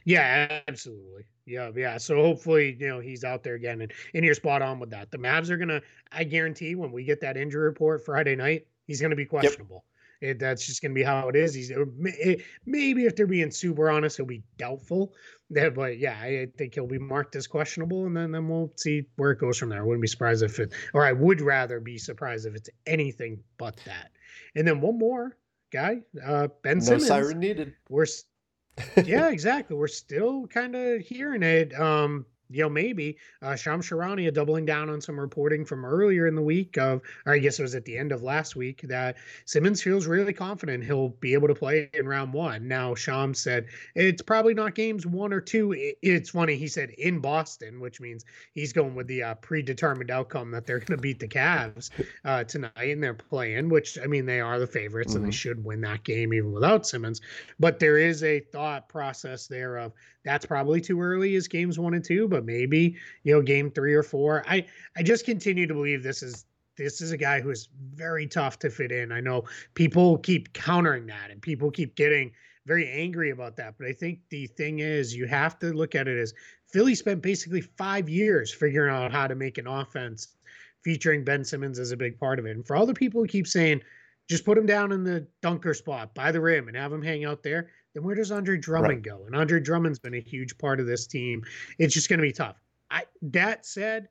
Yeah, 0.06 0.62
absolutely. 0.68 1.24
Yeah, 1.46 1.72
yeah. 1.76 1.98
So 1.98 2.16
hopefully, 2.16 2.78
you 2.80 2.88
know, 2.88 3.00
he's 3.00 3.24
out 3.24 3.44
there 3.44 3.56
again 3.56 3.82
and, 3.82 3.92
and 4.14 4.26
you're 4.26 4.34
spot 4.34 4.62
on 4.62 4.80
with 4.80 4.90
that. 4.90 5.12
The 5.12 5.18
Mavs 5.18 5.50
are 5.50 5.58
gonna, 5.58 5.82
I 6.12 6.24
guarantee 6.24 6.76
when 6.76 6.92
we 6.92 7.04
get 7.04 7.22
that 7.22 7.38
injury 7.38 7.64
report 7.64 8.04
Friday 8.04 8.36
night, 8.36 8.68
he's 8.86 9.02
gonna 9.02 9.16
be 9.16 9.26
questionable. 9.26 9.76
Yep. 9.76 9.97
It, 10.22 10.40
that's 10.40 10.66
just 10.66 10.82
gonna 10.82 10.94
be 10.94 11.04
how 11.04 11.30
it 11.30 11.36
is. 11.36 11.54
He's 11.54 11.70
it, 11.70 12.42
maybe 12.66 13.06
if 13.06 13.16
they're 13.16 13.28
being 13.28 13.52
super 13.52 13.90
honest, 13.90 14.18
he'll 14.18 14.26
be 14.26 14.44
doubtful. 14.58 15.14
Yeah, 15.50 15.70
but 15.70 15.98
yeah, 15.98 16.18
I 16.20 16.48
think 16.58 16.74
he'll 16.74 16.88
be 16.88 17.00
marked 17.00 17.36
as 17.36 17.48
questionable, 17.48 18.06
and 18.06 18.16
then 18.16 18.32
then 18.32 18.50
we'll 18.50 18.72
see 18.76 19.06
where 19.16 19.32
it 19.32 19.40
goes 19.40 19.58
from 19.58 19.70
there. 19.70 19.80
I 19.80 19.84
wouldn't 19.84 20.02
be 20.02 20.08
surprised 20.08 20.44
if 20.44 20.60
it, 20.60 20.74
or 20.94 21.06
I 21.06 21.14
would 21.14 21.42
rather 21.42 21.80
be 21.80 21.98
surprised 21.98 22.46
if 22.46 22.56
it's 22.56 22.70
anything 22.86 23.40
but 23.58 23.78
that. 23.86 24.12
And 24.56 24.68
then 24.68 24.82
one 24.82 24.98
more 24.98 25.38
guy, 25.72 26.02
uh, 26.26 26.48
Ben 26.64 26.80
no 26.80 26.84
Simmons. 26.84 27.08
siren 27.08 27.40
needed. 27.40 27.74
We're, 27.90 28.06
yeah, 29.06 29.30
exactly. 29.30 29.76
We're 29.76 29.88
still 29.88 30.48
kind 30.48 30.76
of 30.76 31.02
hearing 31.02 31.44
it. 31.44 31.80
Um, 31.80 32.26
you 32.50 32.64
know, 32.64 32.70
maybe 32.70 33.18
uh, 33.42 33.56
Shams 33.56 33.88
Charania 33.88 34.34
doubling 34.34 34.66
down 34.66 34.90
on 34.90 35.02
some 35.02 35.20
reporting 35.20 35.66
from 35.66 35.86
earlier 35.86 36.28
in 36.28 36.36
the 36.36 36.42
week 36.42 36.78
of, 36.78 37.02
or 37.26 37.34
I 37.34 37.40
guess 37.40 37.60
it 37.60 37.64
was 37.64 37.76
at 37.76 37.86
the 37.86 37.98
end 37.98 38.12
of 38.12 38.24
last 38.24 38.56
week, 38.56 38.82
that 38.84 39.18
Simmons 39.46 39.82
feels 39.82 40.08
really 40.08 40.34
confident 40.34 40.84
he'll 40.84 41.10
be 41.10 41.34
able 41.34 41.48
to 41.48 41.56
play 41.56 41.90
in 41.94 42.08
round 42.08 42.34
one. 42.34 42.68
Now, 42.68 42.96
Sham 42.96 43.34
said 43.34 43.66
it's 43.96 44.22
probably 44.22 44.54
not 44.54 44.76
games 44.76 45.06
one 45.06 45.34
or 45.34 45.42
two. 45.42 45.76
It's 46.02 46.30
funny, 46.32 46.56
he 46.56 46.68
said 46.68 46.92
in 46.92 47.20
Boston, 47.20 47.80
which 47.80 48.00
means 48.00 48.26
he's 48.54 48.74
going 48.74 48.96
with 48.96 49.08
the 49.08 49.24
uh, 49.24 49.36
predetermined 49.36 50.12
outcome 50.12 50.52
that 50.52 50.66
they're 50.66 50.80
going 50.80 50.98
to 50.98 51.02
beat 51.02 51.20
the 51.20 51.28
Cavs 51.28 51.90
uh, 52.26 52.44
tonight 52.44 52.72
and 52.76 53.04
they're 53.04 53.14
playing, 53.14 53.70
which, 53.70 53.98
I 54.02 54.08
mean, 54.08 54.26
they 54.26 54.40
are 54.40 54.60
the 54.60 54.68
favorites 54.68 55.10
mm-hmm. 55.10 55.18
and 55.18 55.26
they 55.26 55.30
mm-hmm. 55.30 55.34
should 55.34 55.64
win 55.64 55.82
that 55.82 56.04
game 56.04 56.34
even 56.34 56.52
without 56.52 56.86
Simmons. 56.86 57.22
But 57.60 57.80
there 57.80 57.98
is 57.98 58.24
a 58.24 58.40
thought 58.40 58.90
process 58.90 59.48
there 59.48 59.78
of 59.78 59.94
that's 60.28 60.46
probably 60.46 60.82
too 60.82 61.02
early 61.02 61.36
as 61.36 61.48
games 61.48 61.80
one 61.80 61.94
and 61.94 62.04
two, 62.04 62.28
but 62.28 62.46
maybe 62.46 62.98
you 63.24 63.34
know 63.34 63.42
game 63.42 63.72
three 63.72 63.94
or 63.94 64.04
four. 64.04 64.44
I 64.46 64.66
I 64.98 65.02
just 65.02 65.24
continue 65.24 65.66
to 65.66 65.74
believe 65.74 66.04
this 66.04 66.22
is 66.22 66.46
this 66.76 67.00
is 67.00 67.12
a 67.12 67.18
guy 67.18 67.40
who 67.40 67.50
is 67.50 67.70
very 67.96 68.28
tough 68.28 68.60
to 68.60 68.70
fit 68.70 68.92
in. 68.92 69.14
I 69.14 69.22
know 69.22 69.46
people 69.74 70.18
keep 70.18 70.52
countering 70.52 71.08
that 71.08 71.32
and 71.32 71.42
people 71.42 71.72
keep 71.72 71.96
getting 71.96 72.32
very 72.66 72.90
angry 72.92 73.32
about 73.32 73.56
that, 73.56 73.76
but 73.78 73.88
I 73.88 73.94
think 73.94 74.20
the 74.30 74.48
thing 74.48 74.80
is 74.80 75.16
you 75.16 75.28
have 75.28 75.58
to 75.60 75.68
look 75.68 75.96
at 75.96 76.10
it 76.10 76.20
as 76.20 76.34
Philly 76.68 76.94
spent 76.94 77.22
basically 77.22 77.62
five 77.62 78.10
years 78.10 78.54
figuring 78.54 78.94
out 78.94 79.14
how 79.14 79.28
to 79.28 79.36
make 79.36 79.58
an 79.58 79.68
offense 79.68 80.28
featuring 80.84 81.24
Ben 81.24 81.46
Simmons 81.46 81.80
as 81.80 81.92
a 81.92 81.98
big 81.98 82.20
part 82.20 82.38
of 82.38 82.46
it. 82.46 82.58
And 82.58 82.68
for 82.68 82.76
all 82.76 82.86
the 82.86 82.94
people 82.94 83.22
who 83.22 83.28
keep 83.28 83.48
saying, 83.48 83.82
just 84.30 84.44
put 84.44 84.58
him 84.58 84.66
down 84.66 84.92
in 84.92 85.06
the 85.06 85.26
dunker 85.42 85.74
spot 85.74 86.14
by 86.14 86.34
the 86.34 86.42
rim 86.42 86.68
and 86.68 86.76
have 86.76 86.92
him 86.92 87.02
hang 87.02 87.24
out 87.24 87.44
there, 87.44 87.70
then 87.98 88.04
where 88.04 88.14
does 88.14 88.32
Andre 88.32 88.58
Drummond 88.58 88.94
right. 88.94 89.02
go? 89.02 89.24
And 89.26 89.36
Andre 89.36 89.60
Drummond's 89.60 89.98
been 89.98 90.14
a 90.14 90.22
huge 90.22 90.56
part 90.60 90.80
of 90.80 90.86
this 90.86 91.08
team. 91.08 91.44
It's 91.80 91.96
just 91.96 92.10
going 92.10 92.20
to 92.20 92.26
be 92.26 92.32
tough. 92.32 92.62
I 92.92 93.06
that 93.24 93.66
said, 93.66 94.08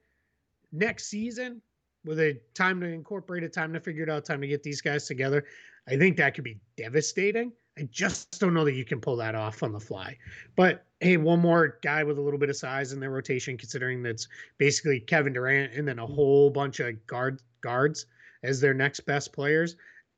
next 0.72 1.06
season 1.06 1.62
with 2.04 2.18
a 2.18 2.36
time 2.52 2.80
to 2.80 2.86
incorporate 2.86 3.44
a 3.44 3.48
time 3.48 3.72
to 3.74 3.78
figure 3.78 4.02
it 4.02 4.10
out, 4.10 4.24
time 4.24 4.40
to 4.40 4.48
get 4.48 4.64
these 4.64 4.80
guys 4.80 5.06
together, 5.06 5.44
I 5.86 5.96
think 5.96 6.16
that 6.16 6.34
could 6.34 6.42
be 6.42 6.58
devastating. 6.76 7.52
I 7.78 7.82
just 7.92 8.40
don't 8.40 8.54
know 8.54 8.64
that 8.64 8.74
you 8.74 8.84
can 8.84 9.00
pull 9.00 9.14
that 9.18 9.36
off 9.36 9.62
on 9.62 9.70
the 9.70 9.78
fly. 9.78 10.18
But 10.56 10.84
hey, 10.98 11.16
one 11.16 11.38
more 11.38 11.78
guy 11.80 12.02
with 12.02 12.18
a 12.18 12.20
little 12.20 12.40
bit 12.40 12.50
of 12.50 12.56
size 12.56 12.92
in 12.92 12.98
their 12.98 13.10
rotation, 13.10 13.56
considering 13.56 14.02
that's 14.02 14.26
basically 14.58 14.98
Kevin 14.98 15.32
Durant 15.32 15.74
and 15.74 15.86
then 15.86 16.00
a 16.00 16.06
whole 16.06 16.50
bunch 16.50 16.80
of 16.80 17.06
guard 17.06 17.40
guards 17.60 18.06
as 18.42 18.60
their 18.60 18.74
next 18.74 19.00
best 19.00 19.32
players 19.32 19.76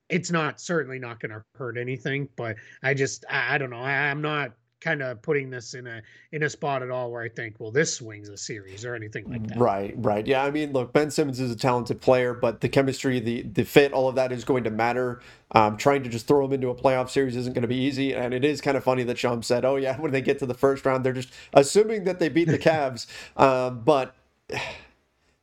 it's 0.08 0.30
not 0.30 0.60
certainly 0.60 0.98
not 0.98 1.20
going 1.20 1.30
to 1.30 1.42
hurt 1.54 1.76
anything 1.76 2.28
but 2.36 2.56
i 2.82 2.94
just 2.94 3.24
i, 3.30 3.54
I 3.54 3.58
don't 3.58 3.70
know 3.70 3.80
I, 3.80 4.10
i'm 4.10 4.22
not 4.22 4.52
kind 4.80 5.02
of 5.02 5.20
putting 5.22 5.50
this 5.50 5.74
in 5.74 5.86
a 5.86 6.02
in 6.32 6.42
a 6.42 6.50
spot 6.50 6.82
at 6.82 6.90
all 6.90 7.10
where 7.10 7.22
I 7.22 7.28
think, 7.28 7.56
well, 7.58 7.70
this 7.70 7.94
swings 7.94 8.28
a 8.28 8.36
series 8.36 8.84
or 8.84 8.94
anything 8.94 9.28
like 9.28 9.46
that. 9.48 9.58
Right, 9.58 9.94
right. 9.96 10.26
Yeah, 10.26 10.44
I 10.44 10.50
mean, 10.50 10.72
look, 10.72 10.92
Ben 10.92 11.10
Simmons 11.10 11.40
is 11.40 11.50
a 11.50 11.56
talented 11.56 12.00
player, 12.00 12.34
but 12.34 12.60
the 12.60 12.68
chemistry, 12.68 13.20
the 13.20 13.42
the 13.42 13.64
fit, 13.64 13.92
all 13.92 14.08
of 14.08 14.14
that 14.16 14.32
is 14.32 14.44
going 14.44 14.64
to 14.64 14.70
matter. 14.70 15.20
Um, 15.52 15.76
trying 15.76 16.02
to 16.02 16.10
just 16.10 16.28
throw 16.28 16.44
him 16.44 16.52
into 16.52 16.68
a 16.68 16.74
playoff 16.74 17.10
series 17.10 17.34
isn't 17.36 17.54
going 17.54 17.62
to 17.62 17.68
be 17.68 17.76
easy, 17.76 18.14
and 18.14 18.34
it 18.34 18.44
is 18.44 18.60
kind 18.60 18.76
of 18.76 18.84
funny 18.84 19.02
that 19.04 19.18
Sean 19.18 19.42
said, 19.42 19.64
"Oh 19.64 19.76
yeah, 19.76 19.96
when 20.00 20.12
they 20.12 20.20
get 20.20 20.38
to 20.40 20.46
the 20.46 20.54
first 20.54 20.84
round, 20.84 21.04
they're 21.04 21.12
just 21.12 21.32
assuming 21.52 22.04
that 22.04 22.18
they 22.18 22.28
beat 22.28 22.48
the 22.48 22.58
Cavs," 22.58 23.06
um, 23.36 23.80
but 23.84 24.14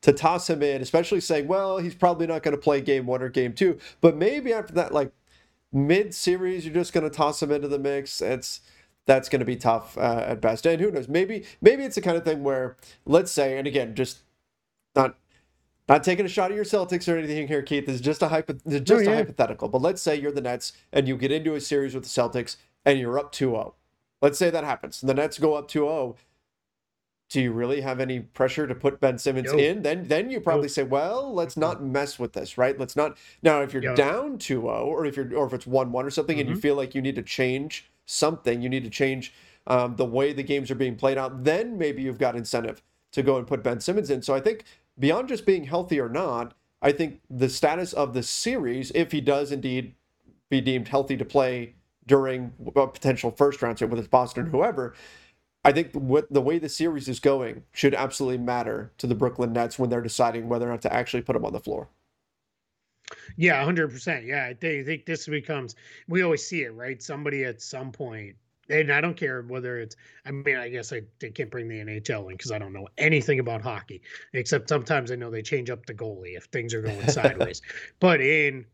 to 0.06 0.12
toss 0.12 0.48
him 0.48 0.62
in, 0.62 0.80
especially 0.80 1.20
saying, 1.20 1.48
well, 1.48 1.78
he's 1.78 1.96
probably 1.96 2.28
not 2.28 2.44
going 2.44 2.54
to 2.56 2.62
play 2.62 2.80
game 2.80 3.06
one 3.06 3.20
or 3.20 3.28
game 3.28 3.52
two, 3.52 3.76
but 4.00 4.16
maybe 4.16 4.52
after 4.52 4.72
that, 4.72 4.94
like 4.94 5.10
mid 5.72 6.14
series, 6.14 6.64
you're 6.64 6.72
just 6.72 6.92
going 6.92 7.02
to 7.02 7.10
toss 7.10 7.42
him 7.42 7.50
into 7.50 7.66
the 7.66 7.78
mix. 7.80 8.22
It's 8.22 8.60
that's 9.06 9.28
going 9.28 9.40
to 9.40 9.44
be 9.44 9.56
tough 9.56 9.98
uh, 9.98 10.22
at 10.28 10.40
best. 10.40 10.64
And 10.64 10.80
who 10.80 10.92
knows? 10.92 11.08
Maybe 11.08 11.44
maybe 11.60 11.82
it's 11.82 11.96
the 11.96 12.02
kind 12.02 12.16
of 12.16 12.24
thing 12.24 12.44
where, 12.44 12.76
let's 13.04 13.32
say, 13.32 13.58
and 13.58 13.66
again, 13.66 13.96
just 13.96 14.18
not 14.94 15.16
not 15.88 16.04
taking 16.04 16.24
a 16.24 16.28
shot 16.28 16.52
at 16.52 16.54
your 16.54 16.64
Celtics 16.64 17.12
or 17.12 17.18
anything 17.18 17.48
here, 17.48 17.62
Keith. 17.62 17.86
This 17.86 17.96
is 17.96 18.00
just 18.00 18.22
a 18.22 18.28
hypo, 18.28 18.52
just 18.52 18.92
oh, 18.92 18.98
yeah. 19.00 19.10
a 19.10 19.16
hypothetical. 19.16 19.68
But 19.68 19.82
let's 19.82 20.00
say 20.00 20.14
you're 20.14 20.30
the 20.30 20.40
Nets 20.40 20.72
and 20.92 21.08
you 21.08 21.16
get 21.16 21.32
into 21.32 21.56
a 21.56 21.60
series 21.60 21.96
with 21.96 22.04
the 22.04 22.10
Celtics 22.10 22.58
and 22.84 23.00
you're 23.00 23.18
up 23.18 23.32
2-0. 23.32 23.72
Let's 24.22 24.38
say 24.38 24.50
that 24.50 24.62
happens. 24.62 25.00
The 25.00 25.14
Nets 25.14 25.40
go 25.40 25.54
up 25.54 25.68
2-0 25.68 26.14
do 27.28 27.40
you 27.40 27.52
really 27.52 27.80
have 27.80 27.98
any 27.98 28.20
pressure 28.20 28.66
to 28.66 28.74
put 28.74 29.00
Ben 29.00 29.18
Simmons 29.18 29.50
nope. 29.50 29.60
in? 29.60 29.82
Then 29.82 30.06
then 30.06 30.30
you 30.30 30.40
probably 30.40 30.66
nope. 30.66 30.70
say, 30.70 30.82
well, 30.84 31.34
let's 31.34 31.56
not 31.56 31.82
mess 31.82 32.18
with 32.18 32.32
this, 32.32 32.56
right? 32.56 32.78
Let's 32.78 32.96
not 32.96 33.16
now 33.42 33.62
if 33.62 33.72
you're 33.72 33.82
yep. 33.82 33.96
down 33.96 34.38
2-0 34.38 34.64
or 34.64 35.04
if 35.06 35.16
you're 35.16 35.34
or 35.36 35.46
if 35.46 35.52
it's 35.52 35.66
1-1 35.66 35.94
or 35.94 36.10
something 36.10 36.34
mm-hmm. 36.34 36.40
and 36.40 36.48
you 36.48 36.54
mm-hmm. 36.54 36.60
feel 36.62 36.76
like 36.76 36.94
you 36.94 37.02
need 37.02 37.16
to 37.16 37.22
change 37.22 37.90
something, 38.06 38.62
you 38.62 38.68
need 38.68 38.84
to 38.84 38.90
change 38.90 39.32
um, 39.66 39.96
the 39.96 40.04
way 40.04 40.32
the 40.32 40.42
games 40.42 40.70
are 40.70 40.76
being 40.76 40.96
played 40.96 41.18
out, 41.18 41.44
then 41.44 41.76
maybe 41.76 42.02
you've 42.02 42.18
got 42.18 42.36
incentive 42.36 42.82
to 43.12 43.22
go 43.22 43.36
and 43.36 43.46
put 43.46 43.62
Ben 43.62 43.80
Simmons 43.80 44.10
in. 44.10 44.22
So 44.22 44.34
I 44.34 44.40
think 44.40 44.64
beyond 44.98 45.28
just 45.28 45.44
being 45.44 45.64
healthy 45.64 46.00
or 46.00 46.08
not, 46.08 46.54
I 46.82 46.92
think 46.92 47.20
the 47.28 47.48
status 47.48 47.92
of 47.92 48.14
the 48.14 48.22
series, 48.22 48.92
if 48.94 49.10
he 49.12 49.20
does 49.20 49.50
indeed 49.50 49.94
be 50.48 50.60
deemed 50.60 50.88
healthy 50.88 51.16
to 51.16 51.24
play 51.24 51.74
during 52.06 52.52
a 52.76 52.86
potential 52.86 53.32
first 53.32 53.62
round, 53.62 53.78
say 53.78 53.86
whether 53.86 54.00
it's 54.00 54.08
Boston 54.08 54.46
or 54.46 54.50
whoever, 54.50 54.94
I 55.66 55.72
think 55.72 55.90
what 55.94 56.32
the 56.32 56.40
way 56.40 56.60
the 56.60 56.68
series 56.68 57.08
is 57.08 57.18
going 57.18 57.64
should 57.72 57.92
absolutely 57.92 58.38
matter 58.38 58.92
to 58.98 59.08
the 59.08 59.16
Brooklyn 59.16 59.52
Nets 59.52 59.80
when 59.80 59.90
they're 59.90 60.00
deciding 60.00 60.48
whether 60.48 60.68
or 60.68 60.70
not 60.70 60.82
to 60.82 60.92
actually 60.92 61.22
put 61.22 61.34
him 61.34 61.44
on 61.44 61.52
the 61.52 61.58
floor. 61.58 61.88
Yeah, 63.36 63.64
hundred 63.64 63.90
percent. 63.90 64.26
Yeah, 64.26 64.44
I 64.46 64.54
think 64.54 65.06
this 65.06 65.26
becomes. 65.26 65.74
We 66.06 66.22
always 66.22 66.46
see 66.46 66.62
it, 66.62 66.72
right? 66.72 67.02
Somebody 67.02 67.42
at 67.42 67.60
some 67.60 67.90
point, 67.90 68.36
and 68.70 68.92
I 68.92 69.00
don't 69.00 69.16
care 69.16 69.42
whether 69.42 69.80
it's. 69.80 69.96
I 70.24 70.30
mean, 70.30 70.56
I 70.56 70.68
guess 70.68 70.92
I, 70.92 71.02
I 71.20 71.30
can't 71.30 71.50
bring 71.50 71.66
the 71.66 71.80
NHL 71.80 72.30
in 72.30 72.36
because 72.36 72.52
I 72.52 72.58
don't 72.58 72.72
know 72.72 72.86
anything 72.96 73.40
about 73.40 73.60
hockey, 73.60 74.02
except 74.34 74.68
sometimes 74.68 75.10
I 75.10 75.16
know 75.16 75.32
they 75.32 75.42
change 75.42 75.68
up 75.68 75.84
the 75.84 75.94
goalie 75.94 76.36
if 76.36 76.44
things 76.44 76.74
are 76.74 76.82
going 76.82 77.08
sideways. 77.08 77.60
But 77.98 78.20
in 78.20 78.66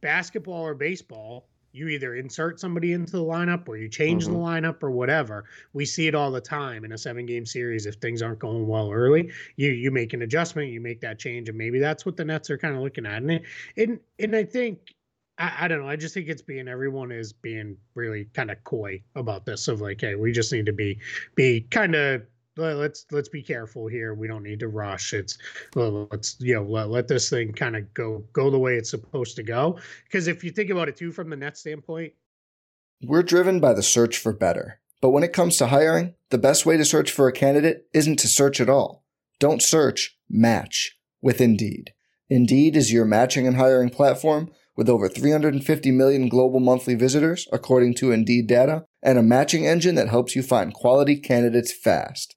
basketball 0.00 0.62
or 0.62 0.74
baseball, 0.74 1.46
you 1.78 1.88
either 1.88 2.16
insert 2.16 2.60
somebody 2.60 2.92
into 2.92 3.12
the 3.12 3.24
lineup 3.24 3.68
or 3.68 3.76
you 3.76 3.88
change 3.88 4.24
mm-hmm. 4.24 4.34
the 4.34 4.38
lineup 4.38 4.82
or 4.82 4.90
whatever. 4.90 5.44
We 5.72 5.84
see 5.84 6.06
it 6.06 6.14
all 6.14 6.30
the 6.30 6.40
time 6.40 6.84
in 6.84 6.92
a 6.92 6.98
seven 6.98 7.24
game 7.26 7.46
series. 7.46 7.86
If 7.86 7.96
things 7.96 8.20
aren't 8.22 8.40
going 8.40 8.66
well 8.66 8.90
early, 8.90 9.30
you 9.56 9.70
you 9.70 9.90
make 9.90 10.12
an 10.12 10.22
adjustment, 10.22 10.70
you 10.70 10.80
make 10.80 11.00
that 11.00 11.18
change, 11.18 11.48
and 11.48 11.56
maybe 11.56 11.78
that's 11.78 12.04
what 12.04 12.16
the 12.16 12.24
Nets 12.24 12.50
are 12.50 12.58
kind 12.58 12.74
of 12.74 12.82
looking 12.82 13.06
at. 13.06 13.22
And 13.22 13.30
it, 13.30 13.42
and 13.76 14.00
and 14.18 14.34
I 14.34 14.44
think 14.44 14.94
I, 15.38 15.52
I 15.60 15.68
don't 15.68 15.82
know. 15.82 15.88
I 15.88 15.96
just 15.96 16.14
think 16.14 16.28
it's 16.28 16.42
being 16.42 16.68
everyone 16.68 17.12
is 17.12 17.32
being 17.32 17.76
really 17.94 18.26
kind 18.34 18.50
of 18.50 18.62
coy 18.64 19.02
about 19.14 19.46
this 19.46 19.68
of 19.68 19.80
like, 19.80 20.00
hey, 20.00 20.14
we 20.14 20.32
just 20.32 20.52
need 20.52 20.66
to 20.66 20.72
be 20.72 20.98
be 21.34 21.62
kind 21.62 21.94
of 21.94 22.22
let's 22.58 23.06
let's 23.10 23.28
be 23.28 23.42
careful 23.42 23.86
here. 23.86 24.14
We 24.14 24.28
don't 24.28 24.42
need 24.42 24.60
to 24.60 24.68
rush. 24.68 25.12
It's 25.12 25.38
let's 25.74 26.36
you 26.40 26.54
know 26.54 26.62
let, 26.62 26.90
let 26.90 27.08
this 27.08 27.30
thing 27.30 27.52
kind 27.52 27.76
of 27.76 27.92
go 27.94 28.24
go 28.32 28.50
the 28.50 28.58
way 28.58 28.74
it's 28.74 28.90
supposed 28.90 29.36
to 29.36 29.42
go. 29.42 29.78
Because 30.04 30.28
if 30.28 30.44
you 30.44 30.50
think 30.50 30.70
about 30.70 30.88
it 30.88 30.96
too, 30.96 31.12
from 31.12 31.30
the 31.30 31.36
net 31.36 31.56
standpoint, 31.56 32.12
we're 33.02 33.22
driven 33.22 33.60
by 33.60 33.72
the 33.72 33.82
search 33.82 34.18
for 34.18 34.32
better. 34.32 34.80
But 35.00 35.10
when 35.10 35.22
it 35.22 35.32
comes 35.32 35.56
to 35.58 35.68
hiring, 35.68 36.14
the 36.30 36.38
best 36.38 36.66
way 36.66 36.76
to 36.76 36.84
search 36.84 37.12
for 37.12 37.28
a 37.28 37.32
candidate 37.32 37.86
isn't 37.94 38.18
to 38.18 38.28
search 38.28 38.60
at 38.60 38.68
all. 38.68 39.04
Don't 39.38 39.62
search. 39.62 40.16
Match 40.28 40.98
with 41.22 41.40
Indeed. 41.40 41.94
Indeed 42.28 42.76
is 42.76 42.92
your 42.92 43.04
matching 43.04 43.46
and 43.46 43.56
hiring 43.56 43.90
platform 43.90 44.50
with 44.76 44.88
over 44.88 45.08
350 45.08 45.90
million 45.90 46.28
global 46.28 46.60
monthly 46.60 46.94
visitors, 46.94 47.48
according 47.52 47.94
to 47.94 48.12
Indeed 48.12 48.46
data, 48.46 48.84
and 49.02 49.18
a 49.18 49.22
matching 49.22 49.66
engine 49.66 49.94
that 49.96 50.08
helps 50.08 50.36
you 50.36 50.42
find 50.42 50.74
quality 50.74 51.16
candidates 51.16 51.72
fast. 51.72 52.36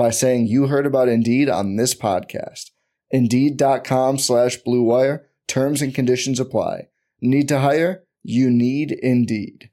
by 0.00 0.08
saying 0.08 0.46
you 0.46 0.68
heard 0.68 0.86
about 0.86 1.10
Indeed 1.10 1.50
on 1.50 1.76
this 1.76 1.94
podcast. 1.94 2.70
Indeed.com 3.10 4.16
slash 4.16 4.56
Blue 4.56 4.80
Wire. 4.80 5.26
Terms 5.46 5.82
and 5.82 5.94
conditions 5.94 6.40
apply. 6.40 6.88
Need 7.20 7.48
to 7.48 7.58
hire? 7.58 8.04
You 8.22 8.48
need 8.48 8.92
Indeed. 8.92 9.68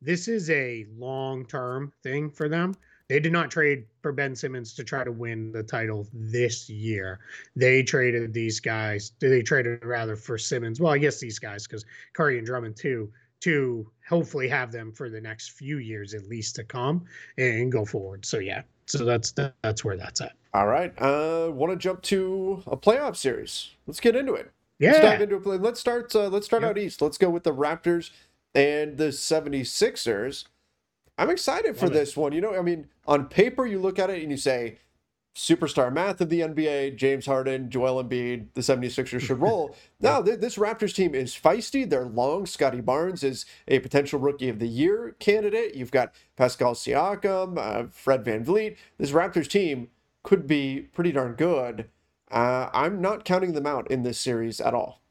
This 0.00 0.26
is 0.26 0.50
a 0.50 0.86
long 0.96 1.46
term 1.46 1.92
thing 2.02 2.30
for 2.30 2.48
them. 2.48 2.74
They 3.08 3.20
did 3.20 3.32
not 3.32 3.52
trade 3.52 3.84
for 4.00 4.10
Ben 4.10 4.34
Simmons 4.34 4.74
to 4.74 4.82
try 4.82 5.04
to 5.04 5.12
win 5.12 5.52
the 5.52 5.62
title 5.62 6.08
this 6.12 6.68
year. 6.68 7.20
They 7.54 7.84
traded 7.84 8.34
these 8.34 8.58
guys. 8.58 9.12
They 9.20 9.42
traded 9.42 9.84
rather 9.84 10.16
for 10.16 10.36
Simmons. 10.36 10.80
Well, 10.80 10.92
I 10.92 10.98
guess 10.98 11.20
these 11.20 11.38
guys 11.38 11.64
because 11.68 11.84
Curry 12.12 12.38
and 12.38 12.46
Drummond 12.46 12.74
too 12.74 13.12
to 13.42 13.90
hopefully 14.08 14.48
have 14.48 14.72
them 14.72 14.92
for 14.92 15.10
the 15.10 15.20
next 15.20 15.52
few 15.52 15.78
years 15.78 16.14
at 16.14 16.28
least 16.28 16.56
to 16.56 16.64
come 16.64 17.04
and 17.38 17.70
go 17.70 17.84
forward. 17.84 18.24
So 18.24 18.38
yeah, 18.38 18.62
so 18.86 19.04
that's 19.04 19.32
that's 19.62 19.84
where 19.84 19.96
that's 19.96 20.20
at. 20.20 20.32
All 20.54 20.66
right. 20.66 20.92
Uh 21.00 21.50
want 21.52 21.72
to 21.72 21.76
jump 21.76 22.02
to 22.02 22.62
a 22.66 22.76
playoff 22.76 23.16
series. 23.16 23.70
Let's 23.86 24.00
get 24.00 24.16
into 24.16 24.34
it. 24.34 24.50
Yeah. 24.78 24.92
Let's 24.92 25.04
dive 25.04 25.20
into 25.22 25.36
it. 25.36 25.62
Let's 25.62 25.80
start 25.80 26.14
uh, 26.14 26.28
let's 26.28 26.46
start 26.46 26.62
yep. 26.62 26.70
out 26.70 26.78
east. 26.78 27.02
Let's 27.02 27.18
go 27.18 27.30
with 27.30 27.44
the 27.44 27.54
Raptors 27.54 28.10
and 28.54 28.96
the 28.96 29.08
76ers. 29.08 30.44
I'm 31.18 31.30
excited 31.30 31.76
for 31.76 31.86
Love 31.86 31.94
this 31.94 32.10
it. 32.10 32.16
one. 32.16 32.32
You 32.32 32.40
know, 32.40 32.56
I 32.56 32.62
mean, 32.62 32.86
on 33.06 33.26
paper 33.26 33.66
you 33.66 33.80
look 33.80 33.98
at 33.98 34.10
it 34.10 34.22
and 34.22 34.30
you 34.30 34.36
say 34.36 34.78
superstar 35.34 35.92
math 35.92 36.20
of 36.20 36.28
the 36.28 36.40
NBA, 36.40 36.96
James 36.96 37.26
Harden, 37.26 37.70
Joel 37.70 38.02
Embiid, 38.02 38.48
the 38.54 38.60
76ers 38.60 39.20
should 39.20 39.40
roll. 39.40 39.74
now, 40.00 40.20
th- 40.20 40.40
this 40.40 40.56
Raptors 40.56 40.94
team 40.94 41.14
is 41.14 41.34
feisty. 41.34 41.88
They're 41.88 42.04
long. 42.04 42.46
Scottie 42.46 42.80
Barnes 42.80 43.22
is 43.24 43.46
a 43.66 43.78
potential 43.80 44.20
rookie 44.20 44.48
of 44.48 44.58
the 44.58 44.68
year 44.68 45.16
candidate. 45.18 45.74
You've 45.74 45.90
got 45.90 46.14
Pascal 46.36 46.74
Siakam, 46.74 47.58
uh, 47.58 47.88
Fred 47.90 48.24
VanVleet. 48.24 48.76
This 48.98 49.12
Raptors 49.12 49.48
team 49.48 49.88
could 50.22 50.46
be 50.46 50.80
pretty 50.92 51.12
darn 51.12 51.34
good. 51.34 51.88
Uh, 52.30 52.70
I'm 52.72 53.00
not 53.00 53.24
counting 53.24 53.52
them 53.52 53.66
out 53.66 53.90
in 53.90 54.02
this 54.02 54.18
series 54.18 54.60
at 54.60 54.74
all. 54.74 55.01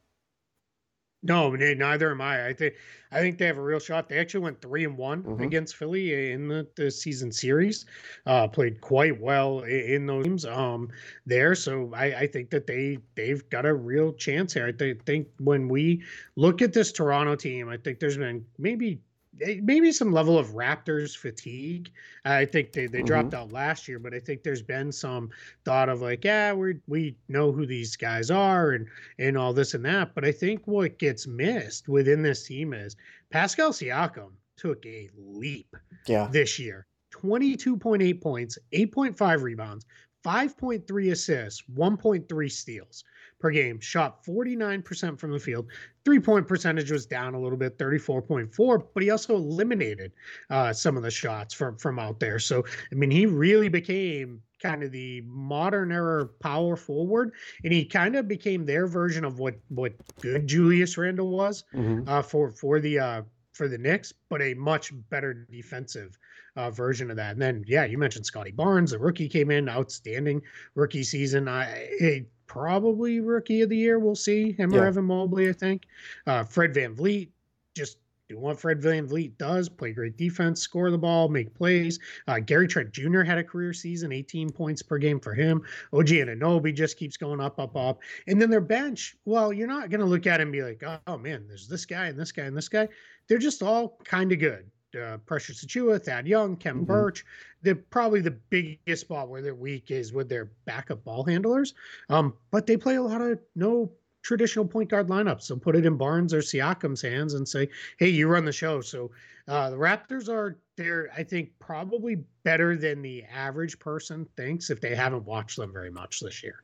No, 1.24 1.52
neither 1.52 2.12
am 2.12 2.22
I. 2.22 2.48
I 2.48 2.54
think 2.54 2.76
I 3.12 3.20
think 3.20 3.38
they 3.38 3.46
have 3.46 3.58
a 3.58 3.62
real 3.62 3.80
shot. 3.80 4.10
They 4.10 4.18
actually 4.18 4.40
went 4.40 4.62
three 4.62 4.86
and 4.86 4.98
one 4.98 5.22
mm-hmm. 5.22 5.44
against 5.44 5.76
Philly 5.76 6.32
in 6.32 6.48
the, 6.48 6.68
the 6.76 6.90
season 6.90 7.32
series. 7.32 7.86
Uh, 8.26 8.48
played 8.48 8.82
quite 8.82 9.20
well 9.20 9.60
in, 9.62 9.82
in 9.82 10.06
those 10.08 10.26
games 10.26 10.46
um, 10.46 10.90
there. 11.26 11.54
So 11.54 11.92
I, 11.94 12.06
I, 12.22 12.28
think 12.28 12.50
that 12.52 12.66
they 12.66 12.98
they've 13.16 13.48
got 13.50 13.66
a 13.66 13.74
real 13.74 14.14
chance 14.14 14.54
here. 14.54 14.66
I 14.66 14.72
th- 14.72 15.02
think 15.06 15.28
when 15.40 15.68
we 15.68 16.02
look 16.36 16.62
at 16.62 16.74
this 16.74 16.92
Toronto 16.92 17.36
team, 17.36 17.70
I 17.70 17.78
think 17.78 18.00
there's 18.00 18.18
been 18.18 18.46
maybe 18.58 19.00
maybe 19.34 19.92
some 19.92 20.12
level 20.12 20.38
of 20.38 20.50
Raptors 20.50 21.16
fatigue. 21.16 21.92
I 22.26 22.46
think 22.46 22.74
they, 22.74 22.88
they 22.88 23.00
mm-hmm. 23.00 23.08
dropped 23.08 23.34
out 23.34 23.52
last 23.52 23.88
year, 23.88 24.00
but 24.00 24.14
I 24.14 24.20
think 24.20 24.44
there's 24.44 24.62
been 24.62 24.92
some 24.92 25.30
thought 25.66 25.90
of 25.90 26.02
like, 26.02 26.24
yeah, 26.24 26.54
we 26.54 26.76
we 26.88 27.16
know 27.28 27.52
who 27.52 27.66
these 27.66 27.96
guys 27.96 28.30
are 28.30 28.72
and 28.72 28.88
and 29.20 29.38
all 29.38 29.54
this 29.54 29.74
and 29.74 29.86
that. 29.86 30.14
But 30.16 30.26
I 30.26 30.32
think 30.32 30.62
what 30.66 31.00
gets 31.00 31.28
missed 31.28 31.88
within 31.88 32.22
this 32.22 32.46
team 32.46 32.74
is 32.74 32.96
Pascal 33.30 33.72
Siakam 33.72 34.32
took 34.58 34.86
a 34.86 35.10
leap 35.18 35.76
yeah. 36.08 36.28
this 36.32 36.60
year. 36.60 36.86
22.8 37.14 38.22
points, 38.22 38.58
8.5 38.74 39.42
rebounds, 39.42 39.86
5.3 40.24 41.12
assists, 41.12 41.64
1.3 41.76 42.52
steals 42.52 43.04
per 43.42 43.52
game, 43.52 43.80
shot 43.80 44.24
49% 44.24 45.20
from 45.20 45.32
the 45.32 45.40
field. 45.40 45.68
Three 46.06 46.20
point 46.20 46.48
percentage 46.48 46.92
was 46.92 47.06
down 47.06 47.34
a 47.34 47.40
little 47.40 47.58
bit, 47.58 47.78
34.4, 47.78 48.88
but 48.94 49.04
he 49.04 49.10
also 49.10 49.36
eliminated 49.36 50.12
uh, 50.50 50.72
some 50.74 50.98
of 50.98 51.04
the 51.04 51.12
shots 51.12 51.54
from, 51.54 51.78
from 51.78 52.00
out 52.00 52.20
there. 52.20 52.40
So, 52.40 52.64
I 52.92 52.96
mean, 52.96 53.12
he 53.12 53.26
really 53.26 53.70
became 53.70 54.42
kind 54.62 54.84
of 54.84 54.92
the 54.92 55.22
modern 55.26 55.92
era 55.92 56.28
power 56.28 56.76
forward, 56.76 57.34
and 57.64 57.74
he 57.74 57.84
kind 57.84 58.16
of 58.16 58.28
became 58.28 58.66
their 58.66 58.88
version 58.88 59.26
of 59.26 59.40
what 59.40 59.56
what 59.70 59.94
good 60.22 60.48
Julius 60.48 60.98
Randle 60.98 61.30
was 61.30 61.64
mm-hmm. 61.74 62.08
uh, 62.08 62.22
for 62.22 62.52
for 62.52 62.80
the 62.80 63.00
uh, 63.00 63.22
for 63.54 63.68
the 63.68 63.78
Knicks, 63.78 64.14
but 64.30 64.42
a 64.42 64.54
much 64.54 64.92
better 65.10 65.34
defensive 65.34 66.18
uh, 66.56 66.70
version 66.70 67.10
of 67.10 67.18
that. 67.18 67.34
And 67.34 67.42
then, 67.42 67.64
yeah, 67.68 67.86
you 67.86 67.98
mentioned 67.98 68.26
Scottie 68.26 68.52
Barnes, 68.52 68.92
the 68.92 69.00
rookie 69.00 69.30
came 69.30 69.52
in, 69.52 69.70
outstanding 69.70 70.42
rookie 70.76 71.04
season. 71.04 71.48
I 71.48 72.26
probably 72.52 73.22
rookie 73.22 73.62
of 73.62 73.70
the 73.70 73.78
year. 73.78 73.98
We'll 73.98 74.14
see 74.14 74.52
him 74.52 74.72
yeah. 74.72 74.82
or 74.82 74.86
Evan 74.88 75.06
Mobley. 75.06 75.48
I 75.48 75.54
think 75.54 75.84
uh, 76.28 76.44
Fred 76.44 76.74
VanVleet 76.74 77.30
just 77.78 77.98
do 78.28 78.38
what 78.38 78.60
Fred 78.60 78.82
Van 78.82 79.08
VanVleet 79.08 79.38
does: 79.38 79.70
play 79.70 79.94
great 79.94 80.18
defense, 80.18 80.60
score 80.60 80.92
the 80.92 80.98
ball, 80.98 81.30
make 81.30 81.54
plays. 81.54 81.98
Uh, 82.28 82.40
Gary 82.40 82.68
Trent 82.68 82.92
Jr. 82.92 83.22
had 83.22 83.38
a 83.38 83.44
career 83.44 83.72
season, 83.72 84.12
18 84.12 84.50
points 84.50 84.82
per 84.82 84.98
game 84.98 85.18
for 85.18 85.34
him. 85.34 85.62
OG 85.94 86.08
Anunoby 86.08 86.76
just 86.76 86.98
keeps 86.98 87.16
going 87.16 87.40
up, 87.40 87.58
up, 87.58 87.78
up. 87.78 88.00
And 88.28 88.42
then 88.42 88.50
their 88.50 88.60
bench. 88.60 89.16
Well, 89.24 89.54
you're 89.54 89.68
not 89.68 89.90
going 89.90 90.02
to 90.02 90.06
look 90.06 90.28
at 90.28 90.42
it 90.42 90.44
and 90.44 90.52
be 90.52 90.62
like, 90.62 90.84
oh 91.08 91.18
man, 91.18 91.46
there's 91.48 91.70
this 91.70 91.86
guy 91.86 92.08
and 92.08 92.20
this 92.20 92.34
guy 92.34 92.44
and 92.44 92.58
this 92.58 92.68
guy. 92.68 92.90
They're 93.30 93.38
just 93.38 93.64
all 93.64 93.98
kind 94.04 94.30
of 94.34 94.40
good 94.40 94.70
uh, 94.96 95.18
Precious 95.26 95.66
Achiuwa, 95.66 96.04
Thad 96.04 96.28
Young, 96.28 96.56
Khem 96.58 96.78
mm-hmm. 96.78 96.86
Birch. 96.86 97.26
The 97.64 97.76
probably 97.76 98.22
the 98.22 98.32
biggest 98.32 99.02
spot 99.02 99.30
where 99.30 99.42
they're 99.42 99.56
weak 99.56 99.92
is 99.92 100.14
with 100.14 100.30
their 100.30 100.52
backup 100.66 101.04
ball 101.04 101.24
handlers. 101.24 101.74
Um, 102.10 102.34
but 102.50 102.66
they 102.66 102.78
play 102.78 102.96
a 102.96 103.02
lot 103.02 103.22
of 103.22 103.40
no 103.56 103.92
traditional 104.24 104.66
point 104.66 104.90
guard 104.90 105.08
lineups. 105.08 105.44
So 105.44 105.56
put 105.56 105.76
it 105.76 105.86
in 105.86 105.98
Barnes 105.98 106.34
or 106.34 106.40
Siakam's 106.40 107.02
hands 107.02 107.34
and 107.34 107.48
say, 107.48 107.70
"Hey, 107.98 108.10
you 108.10 108.28
run 108.28 108.46
the 108.46 108.52
show." 108.52 108.82
So 108.82 109.12
uh, 109.48 109.70
the 109.70 109.78
Raptors 109.78 110.30
are 110.30 110.58
they're 110.76 111.10
I 111.16 111.24
think 111.24 111.50
probably 111.60 112.24
better 112.44 112.76
than 112.76 113.02
the 113.02 113.24
average 113.24 113.80
person 113.80 114.28
thinks 114.36 114.70
if 114.70 114.82
they 114.82 114.96
haven't 114.96 115.26
watched 115.26 115.58
them 115.58 115.72
very 115.72 115.92
much 115.92 116.20
this 116.20 116.44
year. 116.44 116.64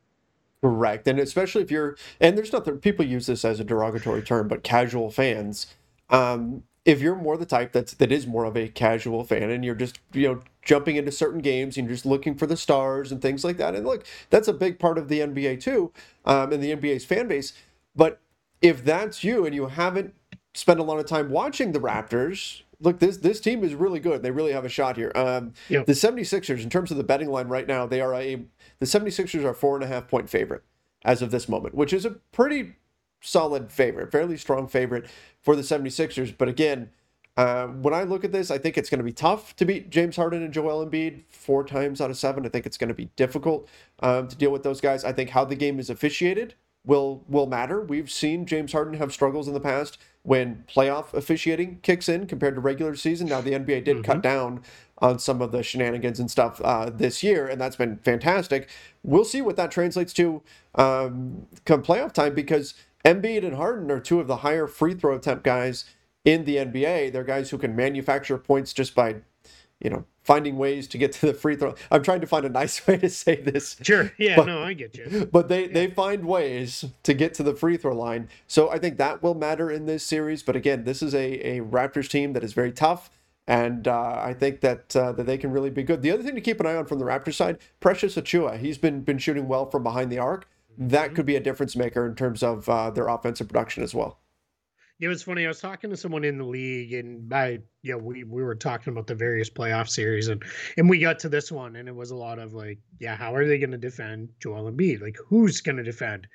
Correct, 0.60 1.06
and 1.06 1.20
especially 1.20 1.62
if 1.62 1.70
you're 1.70 1.96
and 2.20 2.36
there's 2.36 2.52
nothing 2.52 2.78
people 2.78 3.04
use 3.04 3.26
this 3.26 3.44
as 3.44 3.60
a 3.60 3.64
derogatory 3.64 4.22
term, 4.22 4.48
but 4.48 4.62
casual 4.64 5.10
fans. 5.10 5.66
Um, 6.10 6.62
if 6.84 7.00
you're 7.00 7.16
more 7.16 7.36
the 7.36 7.46
type 7.46 7.72
that's 7.72 7.94
that 7.94 8.10
is 8.12 8.26
more 8.26 8.44
of 8.44 8.56
a 8.56 8.68
casual 8.68 9.24
fan 9.24 9.50
and 9.50 9.64
you're 9.64 9.74
just 9.74 9.98
you 10.12 10.28
know 10.28 10.40
jumping 10.62 10.96
into 10.96 11.12
certain 11.12 11.40
games 11.40 11.76
and 11.76 11.86
you're 11.86 11.94
just 11.94 12.06
looking 12.06 12.34
for 12.34 12.46
the 12.46 12.56
stars 12.56 13.12
and 13.12 13.22
things 13.22 13.44
like 13.44 13.56
that 13.56 13.74
and 13.74 13.86
look 13.86 14.06
that's 14.30 14.48
a 14.48 14.52
big 14.52 14.78
part 14.78 14.98
of 14.98 15.08
the 15.08 15.20
nba 15.20 15.60
too 15.60 15.92
um, 16.24 16.52
and 16.52 16.62
the 16.62 16.74
nba's 16.74 17.04
fan 17.04 17.28
base 17.28 17.52
but 17.94 18.20
if 18.60 18.84
that's 18.84 19.22
you 19.22 19.46
and 19.46 19.54
you 19.54 19.66
haven't 19.66 20.14
spent 20.54 20.80
a 20.80 20.82
lot 20.82 20.98
of 20.98 21.06
time 21.06 21.30
watching 21.30 21.72
the 21.72 21.80
raptors 21.80 22.62
look 22.80 22.98
this 22.98 23.18
this 23.18 23.40
team 23.40 23.64
is 23.64 23.74
really 23.74 24.00
good 24.00 24.22
they 24.22 24.30
really 24.30 24.52
have 24.52 24.64
a 24.64 24.68
shot 24.68 24.96
here 24.96 25.12
um, 25.14 25.52
yep. 25.68 25.86
the 25.86 25.92
76ers 25.92 26.62
in 26.62 26.70
terms 26.70 26.90
of 26.90 26.96
the 26.96 27.04
betting 27.04 27.28
line 27.28 27.48
right 27.48 27.66
now 27.66 27.86
they 27.86 28.00
are 28.00 28.14
a 28.14 28.42
the 28.78 28.86
76ers 28.86 29.44
are 29.44 29.54
four 29.54 29.74
and 29.74 29.84
a 29.84 29.88
half 29.88 30.08
point 30.08 30.28
favorite 30.28 30.62
as 31.04 31.22
of 31.22 31.30
this 31.30 31.48
moment 31.48 31.74
which 31.74 31.92
is 31.92 32.04
a 32.04 32.10
pretty 32.32 32.74
solid 33.20 33.70
favorite, 33.70 34.12
fairly 34.12 34.36
strong 34.36 34.68
favorite 34.68 35.06
for 35.40 35.56
the 35.56 35.62
76ers. 35.62 36.34
But 36.36 36.48
again, 36.48 36.90
uh, 37.36 37.68
when 37.68 37.94
I 37.94 38.02
look 38.02 38.24
at 38.24 38.32
this, 38.32 38.50
I 38.50 38.58
think 38.58 38.76
it's 38.76 38.90
going 38.90 38.98
to 38.98 39.04
be 39.04 39.12
tough 39.12 39.54
to 39.56 39.64
beat 39.64 39.90
James 39.90 40.16
Harden 40.16 40.42
and 40.42 40.52
Joel 40.52 40.84
Embiid 40.84 41.22
four 41.28 41.62
times 41.62 42.00
out 42.00 42.10
of 42.10 42.16
seven. 42.16 42.44
I 42.44 42.48
think 42.48 42.66
it's 42.66 42.76
going 42.76 42.88
to 42.88 42.94
be 42.94 43.10
difficult 43.14 43.68
um, 44.00 44.26
to 44.26 44.36
deal 44.36 44.50
with 44.50 44.64
those 44.64 44.80
guys. 44.80 45.04
I 45.04 45.12
think 45.12 45.30
how 45.30 45.44
the 45.44 45.54
game 45.54 45.78
is 45.78 45.88
officiated 45.88 46.54
will 46.84 47.22
will 47.28 47.46
matter. 47.46 47.80
We've 47.80 48.10
seen 48.10 48.46
James 48.46 48.72
Harden 48.72 48.94
have 48.94 49.12
struggles 49.12 49.46
in 49.46 49.54
the 49.54 49.60
past 49.60 49.98
when 50.22 50.64
playoff 50.68 51.14
officiating 51.14 51.78
kicks 51.82 52.08
in 52.08 52.26
compared 52.26 52.56
to 52.56 52.60
regular 52.60 52.96
season. 52.96 53.28
Now 53.28 53.40
the 53.40 53.52
NBA 53.52 53.84
did 53.84 53.98
mm-hmm. 53.98 54.02
cut 54.02 54.22
down 54.22 54.62
on 54.98 55.18
some 55.18 55.40
of 55.40 55.52
the 55.52 55.62
shenanigans 55.62 56.18
and 56.18 56.28
stuff 56.28 56.60
uh, 56.64 56.90
this 56.90 57.22
year, 57.22 57.46
and 57.46 57.60
that's 57.60 57.76
been 57.76 57.98
fantastic. 57.98 58.68
We'll 59.04 59.24
see 59.24 59.42
what 59.42 59.56
that 59.56 59.70
translates 59.70 60.12
to 60.14 60.42
um, 60.74 61.46
come 61.64 61.82
playoff 61.82 62.12
time 62.12 62.34
because 62.34 62.74
Embiid 63.04 63.44
and 63.44 63.56
Harden 63.56 63.90
are 63.90 64.00
two 64.00 64.20
of 64.20 64.26
the 64.26 64.38
higher 64.38 64.66
free 64.66 64.94
throw 64.94 65.14
attempt 65.14 65.44
guys 65.44 65.84
in 66.24 66.44
the 66.44 66.56
NBA. 66.56 67.12
They're 67.12 67.24
guys 67.24 67.50
who 67.50 67.58
can 67.58 67.76
manufacture 67.76 68.38
points 68.38 68.72
just 68.72 68.94
by, 68.94 69.16
you 69.80 69.90
know, 69.90 70.04
finding 70.22 70.58
ways 70.58 70.86
to 70.88 70.98
get 70.98 71.12
to 71.12 71.26
the 71.26 71.34
free 71.34 71.56
throw. 71.56 71.74
I'm 71.90 72.02
trying 72.02 72.20
to 72.20 72.26
find 72.26 72.44
a 72.44 72.50
nice 72.50 72.86
way 72.86 72.98
to 72.98 73.08
say 73.08 73.36
this. 73.36 73.76
Sure. 73.82 74.12
Yeah, 74.18 74.36
but, 74.36 74.46
no, 74.46 74.62
I 74.62 74.72
get 74.74 74.96
you. 74.96 75.28
But 75.32 75.48
they, 75.48 75.66
yeah. 75.66 75.72
they 75.72 75.86
find 75.88 76.26
ways 76.26 76.84
to 77.04 77.14
get 77.14 77.34
to 77.34 77.42
the 77.42 77.54
free 77.54 77.76
throw 77.76 77.94
line. 77.94 78.28
So 78.46 78.70
I 78.70 78.78
think 78.78 78.98
that 78.98 79.22
will 79.22 79.34
matter 79.34 79.70
in 79.70 79.86
this 79.86 80.02
series. 80.02 80.42
But 80.42 80.56
again, 80.56 80.84
this 80.84 81.02
is 81.02 81.14
a, 81.14 81.58
a 81.58 81.60
Raptors 81.60 82.08
team 82.08 82.32
that 82.32 82.44
is 82.44 82.52
very 82.52 82.72
tough. 82.72 83.10
And 83.46 83.88
uh, 83.88 84.20
I 84.22 84.34
think 84.34 84.60
that 84.60 84.94
uh, 84.94 85.12
that 85.12 85.24
they 85.24 85.38
can 85.38 85.50
really 85.50 85.70
be 85.70 85.82
good. 85.82 86.02
The 86.02 86.10
other 86.10 86.22
thing 86.22 86.34
to 86.34 86.40
keep 86.42 86.60
an 86.60 86.66
eye 86.66 86.76
on 86.76 86.84
from 86.84 86.98
the 86.98 87.06
Raptors 87.06 87.32
side, 87.32 87.56
Precious 87.80 88.16
Achiuwa. 88.16 88.58
He's 88.58 88.76
been 88.76 89.00
been 89.00 89.16
shooting 89.16 89.48
well 89.48 89.64
from 89.64 89.82
behind 89.82 90.12
the 90.12 90.18
arc 90.18 90.46
that 90.78 91.14
could 91.14 91.26
be 91.26 91.36
a 91.36 91.40
difference 91.40 91.76
maker 91.76 92.06
in 92.06 92.14
terms 92.14 92.42
of 92.42 92.68
uh, 92.68 92.90
their 92.90 93.08
offensive 93.08 93.48
production 93.48 93.82
as 93.82 93.94
well. 93.94 94.20
It 95.00 95.06
was 95.06 95.22
funny. 95.22 95.44
I 95.44 95.48
was 95.48 95.60
talking 95.60 95.90
to 95.90 95.96
someone 95.96 96.24
in 96.24 96.38
the 96.38 96.44
league, 96.44 96.92
and 96.92 97.32
I, 97.32 97.60
you 97.82 97.92
know, 97.92 97.98
we 97.98 98.24
we 98.24 98.42
were 98.42 98.56
talking 98.56 98.92
about 98.92 99.06
the 99.06 99.14
various 99.14 99.48
playoff 99.48 99.88
series, 99.88 100.26
and 100.26 100.42
and 100.76 100.90
we 100.90 100.98
got 100.98 101.20
to 101.20 101.28
this 101.28 101.52
one, 101.52 101.76
and 101.76 101.88
it 101.88 101.94
was 101.94 102.10
a 102.10 102.16
lot 102.16 102.40
of 102.40 102.52
like, 102.52 102.78
yeah, 102.98 103.14
how 103.14 103.32
are 103.34 103.46
they 103.46 103.58
going 103.58 103.70
to 103.70 103.78
defend 103.78 104.30
Joel 104.40 104.70
Embiid? 104.70 105.00
Like, 105.00 105.16
who's 105.24 105.60
going 105.60 105.76
to 105.76 105.84
defend 105.84 106.26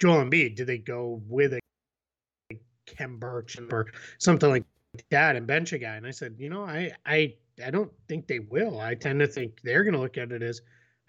Joel 0.00 0.24
Embiid? 0.24 0.56
Do 0.56 0.66
they 0.66 0.76
go 0.76 1.22
with 1.28 1.54
a 1.54 1.60
Khem 2.86 3.18
Birch 3.18 3.58
or 3.70 3.86
something 4.18 4.50
like 4.50 4.64
that 5.10 5.36
and 5.36 5.46
bench 5.46 5.72
a 5.72 5.78
guy? 5.78 5.96
And 5.96 6.06
I 6.06 6.10
said, 6.10 6.36
you 6.38 6.50
know, 6.50 6.64
I 6.64 6.92
I 7.06 7.34
I 7.64 7.70
don't 7.70 7.92
think 8.06 8.26
they 8.26 8.40
will. 8.40 8.80
I 8.80 8.96
tend 8.96 9.20
to 9.20 9.28
think 9.28 9.62
they're 9.62 9.84
going 9.84 9.94
to 9.94 10.00
look 10.00 10.18
at 10.18 10.30
it 10.30 10.42
as 10.42 10.60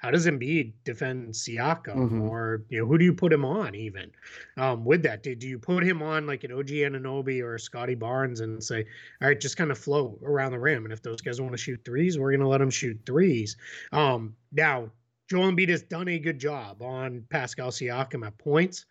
how 0.02 0.10
does 0.10 0.26
Embiid 0.26 0.74
defend 0.84 1.32
Siakam, 1.32 1.96
mm-hmm. 1.96 2.22
or 2.24 2.64
you 2.70 2.80
know 2.80 2.88
who 2.88 2.98
do 2.98 3.06
you 3.06 3.14
put 3.14 3.32
him 3.32 3.46
on 3.46 3.76
even 3.76 4.12
um, 4.58 4.84
with 4.84 5.04
that? 5.04 5.22
Do, 5.22 5.36
do 5.36 5.48
you 5.48 5.60
put 5.60 5.84
him 5.84 6.02
on 6.02 6.26
like 6.26 6.44
an 6.44 6.52
OG 6.52 6.70
Anunoby 6.70 7.44
or 7.44 7.60
Scottie 7.60 7.94
Barnes 7.94 8.40
and 8.40 8.64
say, 8.64 8.84
all 9.22 9.28
right, 9.28 9.40
just 9.40 9.58
kind 9.58 9.70
of 9.70 9.78
float 9.78 10.20
around 10.24 10.54
the 10.54 10.60
rim, 10.60 10.86
and 10.86 10.92
if 10.92 11.04
those 11.04 11.22
guys 11.22 11.40
want 11.40 11.54
to 11.54 11.58
shoot 11.58 11.80
threes, 11.86 12.18
we're 12.18 12.32
going 12.32 12.42
to 12.42 12.48
let 12.48 12.58
them 12.58 12.72
shoot 12.72 13.00
threes. 13.06 13.58
Um, 13.92 14.36
now, 14.52 14.90
Joel 15.30 15.52
Embiid 15.52 15.70
has 15.70 15.84
done 15.84 16.08
a 16.08 16.18
good 16.18 16.40
job 16.40 16.82
on 16.82 17.24
Pascal 17.30 17.70
Siakam 17.70 18.26
at 18.26 18.36
points, 18.40 18.86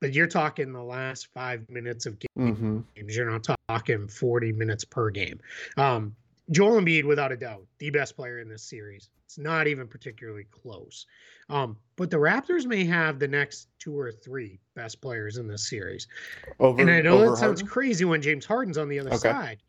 but 0.00 0.14
you're 0.14 0.26
talking 0.26 0.72
the 0.72 0.82
last 0.82 1.28
five 1.34 1.68
minutes 1.68 2.06
of 2.06 2.18
games. 2.18 2.58
Mm-hmm. 2.58 2.80
You're 3.06 3.30
not 3.30 3.46
talking 3.68 4.08
40 4.08 4.52
minutes 4.52 4.84
per 4.84 5.10
game. 5.10 5.40
Um, 5.76 6.16
Joel 6.50 6.80
Embiid, 6.80 7.04
without 7.04 7.32
a 7.32 7.36
doubt, 7.36 7.66
the 7.78 7.90
best 7.90 8.16
player 8.16 8.38
in 8.38 8.48
this 8.48 8.62
series. 8.62 9.08
It's 9.24 9.38
not 9.38 9.66
even 9.66 9.88
particularly 9.88 10.44
close. 10.50 11.06
Um, 11.48 11.76
but 11.96 12.10
the 12.10 12.18
Raptors 12.18 12.66
may 12.66 12.84
have 12.84 13.18
the 13.18 13.28
next 13.28 13.68
two 13.78 13.98
or 13.98 14.12
three 14.12 14.60
best 14.74 15.00
players 15.00 15.38
in 15.38 15.46
this 15.46 15.68
series. 15.68 16.06
Over, 16.60 16.80
and 16.82 16.90
I 16.90 17.00
know 17.00 17.18
that 17.18 17.36
sounds 17.36 17.60
Harden? 17.60 17.66
crazy 17.66 18.04
when 18.04 18.20
James 18.20 18.44
Harden's 18.44 18.78
on 18.78 18.88
the 18.88 18.98
other 18.98 19.10
Okay. 19.10 19.18
side. 19.18 19.62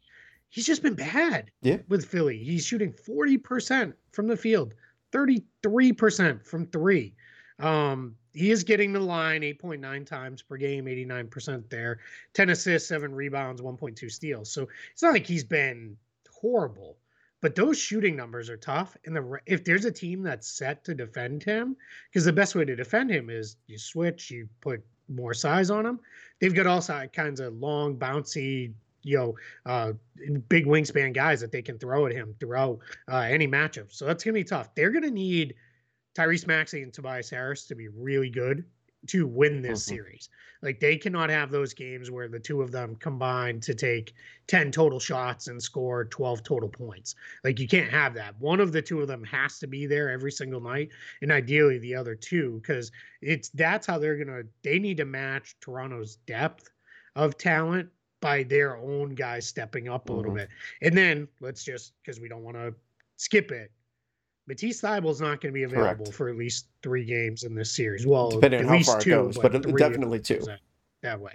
He's 0.49 0.65
just 0.65 0.83
been 0.83 0.95
bad 0.95 1.51
Yeah. 1.61 1.77
with 1.87 2.05
Philly. 2.05 2.37
He's 2.37 2.65
shooting 2.65 2.91
40% 2.93 3.93
from 4.11 4.27
the 4.27 4.37
field, 4.37 4.75
33% 5.11 6.45
from 6.45 6.65
three. 6.67 7.15
Um, 7.59 8.17
he 8.33 8.51
is 8.51 8.65
getting 8.65 8.91
the 8.91 8.99
line 8.99 9.41
8.9 9.43 10.05
times 10.05 10.41
per 10.41 10.57
game, 10.57 10.85
89% 10.87 11.69
there, 11.69 11.99
10 12.33 12.49
assists, 12.49 12.89
seven 12.89 13.15
rebounds, 13.15 13.61
1.2 13.61 14.09
steals. 14.11 14.51
So 14.51 14.67
it's 14.91 15.01
not 15.01 15.13
like 15.13 15.25
he's 15.25 15.45
been 15.45 15.97
horrible, 16.39 16.97
but 17.41 17.55
those 17.55 17.77
shooting 17.77 18.15
numbers 18.15 18.49
are 18.49 18.57
tough. 18.57 18.97
And 19.05 19.15
the 19.15 19.39
if 19.45 19.63
there's 19.63 19.85
a 19.85 19.91
team 19.91 20.23
that's 20.23 20.47
set 20.47 20.83
to 20.85 20.95
defend 20.95 21.43
him, 21.43 21.75
because 22.09 22.25
the 22.25 22.33
best 22.33 22.55
way 22.55 22.65
to 22.65 22.75
defend 22.75 23.11
him 23.11 23.29
is 23.29 23.57
you 23.67 23.77
switch, 23.77 24.31
you 24.31 24.47
put 24.61 24.83
more 25.07 25.33
size 25.33 25.69
on 25.69 25.85
him. 25.85 25.99
They've 26.39 26.53
got 26.53 26.67
all 26.67 26.81
kinds 26.81 27.39
of 27.39 27.53
long, 27.53 27.97
bouncy, 27.97 28.73
you 29.03 29.17
know, 29.17 29.35
uh, 29.65 29.93
big 30.49 30.65
wingspan 30.65 31.13
guys 31.13 31.39
that 31.41 31.51
they 31.51 31.61
can 31.61 31.77
throw 31.77 32.07
at 32.07 32.11
him 32.11 32.35
throughout 32.39 32.79
uh, 33.11 33.19
any 33.19 33.47
matchup. 33.47 33.93
So 33.93 34.05
that's 34.05 34.23
gonna 34.23 34.33
be 34.33 34.43
tough. 34.43 34.73
They're 34.73 34.91
gonna 34.91 35.11
need 35.11 35.55
Tyrese 36.15 36.47
Maxey 36.47 36.81
and 36.81 36.93
Tobias 36.93 37.29
Harris 37.29 37.65
to 37.67 37.75
be 37.75 37.89
really 37.89 38.29
good 38.29 38.65
to 39.07 39.27
win 39.27 39.61
this 39.61 39.81
Mhm. 39.85 39.87
series. 39.87 40.29
Like 40.61 40.79
they 40.79 40.97
cannot 40.97 41.29
have 41.29 41.51
those 41.51 41.73
games 41.73 42.09
where 42.11 42.27
the 42.27 42.39
two 42.39 42.61
of 42.61 42.71
them 42.71 42.95
combine 42.95 43.59
to 43.61 43.73
take 43.75 44.13
10 44.47 44.71
total 44.71 44.99
shots 44.99 45.47
and 45.47 45.61
score 45.61 46.05
12 46.05 46.43
total 46.43 46.69
points. 46.69 47.15
Like 47.43 47.59
you 47.59 47.67
can't 47.67 47.91
have 47.91 48.13
that. 48.15 48.39
One 48.39 48.59
of 48.59 48.71
the 48.71 48.81
two 48.81 49.01
of 49.01 49.07
them 49.07 49.23
has 49.25 49.59
to 49.59 49.67
be 49.67 49.85
there 49.85 50.09
every 50.09 50.31
single 50.31 50.61
night 50.61 50.89
and 51.21 51.31
ideally 51.31 51.77
the 51.77 51.95
other 51.95 52.15
two 52.15 52.61
cuz 52.65 52.91
it's 53.21 53.49
that's 53.49 53.85
how 53.87 53.99
they're 53.99 54.15
going 54.17 54.27
to 54.43 54.47
they 54.63 54.79
need 54.79 54.97
to 54.97 55.05
match 55.05 55.55
Toronto's 55.59 56.15
depth 56.17 56.69
of 57.15 57.37
talent 57.37 57.89
by 58.21 58.43
their 58.43 58.77
own 58.77 59.13
guys 59.15 59.47
stepping 59.47 59.87
up 59.87 60.09
a 60.09 60.13
little 60.13 60.31
Mhm. 60.31 60.31
bit. 60.31 60.49
And 60.81 60.97
then 60.97 61.27
let's 61.39 61.63
just 61.63 61.93
cuz 62.03 62.19
we 62.19 62.27
don't 62.27 62.43
want 62.43 62.57
to 62.57 62.73
skip 63.17 63.51
it. 63.51 63.71
Matisse 64.47 64.81
Thybulle's 64.81 65.21
not 65.21 65.41
going 65.41 65.51
to 65.51 65.51
be 65.51 65.63
available 65.63 66.05
Correct. 66.05 66.13
for 66.13 66.29
at 66.29 66.35
least 66.37 66.67
three 66.83 67.03
games 67.05 67.43
in 67.43 67.55
this 67.55 67.71
series. 67.71 68.05
Well, 68.05 68.29
Depending 68.29 68.59
at 68.61 68.65
on 68.65 68.69
how 68.69 68.77
least 68.77 68.89
far 68.91 68.99
it 69.01 69.05
goes, 69.05 69.37
but 69.37 69.51
three 69.63 69.73
definitely 69.73 70.19
two. 70.19 70.39
that, 70.45 70.59
that 71.01 71.19
way. 71.19 71.33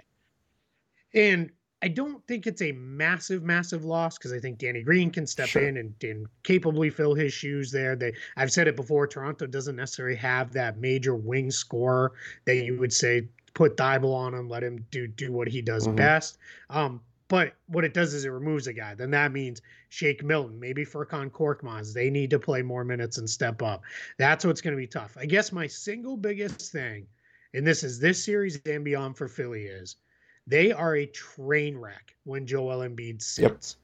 And 1.13 1.51
I 1.81 1.89
don't 1.89 2.25
think 2.27 2.47
it's 2.47 2.61
a 2.61 2.71
massive, 2.73 3.43
massive 3.43 3.83
loss 3.83 4.17
because 4.17 4.31
I 4.31 4.39
think 4.39 4.59
Danny 4.59 4.81
Green 4.81 5.09
can 5.11 5.27
step 5.27 5.47
Sure. 5.49 5.67
in 5.67 5.77
and, 5.77 5.93
and 6.03 6.27
capably 6.43 6.89
fill 6.89 7.13
his 7.15 7.33
shoes 7.33 7.71
there. 7.71 7.95
They, 7.95 8.13
I've 8.37 8.51
said 8.51 8.67
it 8.67 8.75
before, 8.75 9.07
Toronto 9.07 9.45
doesn't 9.47 9.75
necessarily 9.75 10.15
have 10.15 10.53
that 10.53 10.77
major 10.77 11.15
wing 11.15 11.51
scorer 11.51 12.13
that 12.45 12.63
you 12.63 12.77
would 12.79 12.93
say 12.93 13.27
put 13.53 13.75
Thybulle 13.75 14.13
on 14.15 14.33
him, 14.33 14.47
let 14.47 14.63
him 14.63 14.85
do 14.91 15.07
do 15.07 15.33
what 15.33 15.49
he 15.49 15.61
does 15.61 15.85
Mhm. 15.87 15.97
best. 15.97 16.37
Um, 16.69 17.01
but 17.31 17.53
what 17.67 17.85
it 17.85 17.93
does 17.93 18.13
is 18.13 18.25
it 18.25 18.29
removes 18.29 18.67
a 18.67 18.73
guy. 18.73 18.93
Then 18.93 19.09
that 19.11 19.31
means 19.31 19.61
Shake 19.87 20.21
Milton, 20.21 20.59
maybe 20.59 20.83
Furkan 20.83 21.31
Korkmaz. 21.31 21.93
They 21.93 22.09
need 22.09 22.29
to 22.31 22.39
play 22.39 22.61
more 22.61 22.83
minutes 22.83 23.19
and 23.19 23.29
step 23.29 23.61
up. 23.61 23.83
That's 24.17 24.43
what's 24.43 24.59
going 24.59 24.73
to 24.73 24.77
be 24.77 24.85
tough. 24.85 25.15
I 25.17 25.25
guess 25.25 25.53
my 25.53 25.65
single 25.65 26.17
biggest 26.17 26.73
thing, 26.73 27.07
and 27.53 27.65
this 27.65 27.85
is 27.85 27.99
this 27.99 28.21
series 28.21 28.59
and 28.65 28.83
beyond 28.83 29.15
for 29.15 29.29
Philly, 29.29 29.63
is 29.63 29.95
they 30.45 30.73
are 30.73 30.97
a 30.97 31.05
train 31.05 31.77
wreck 31.77 32.13
when 32.25 32.45
Joel 32.45 32.79
Embiid 32.79 33.21
sits. 33.21 33.77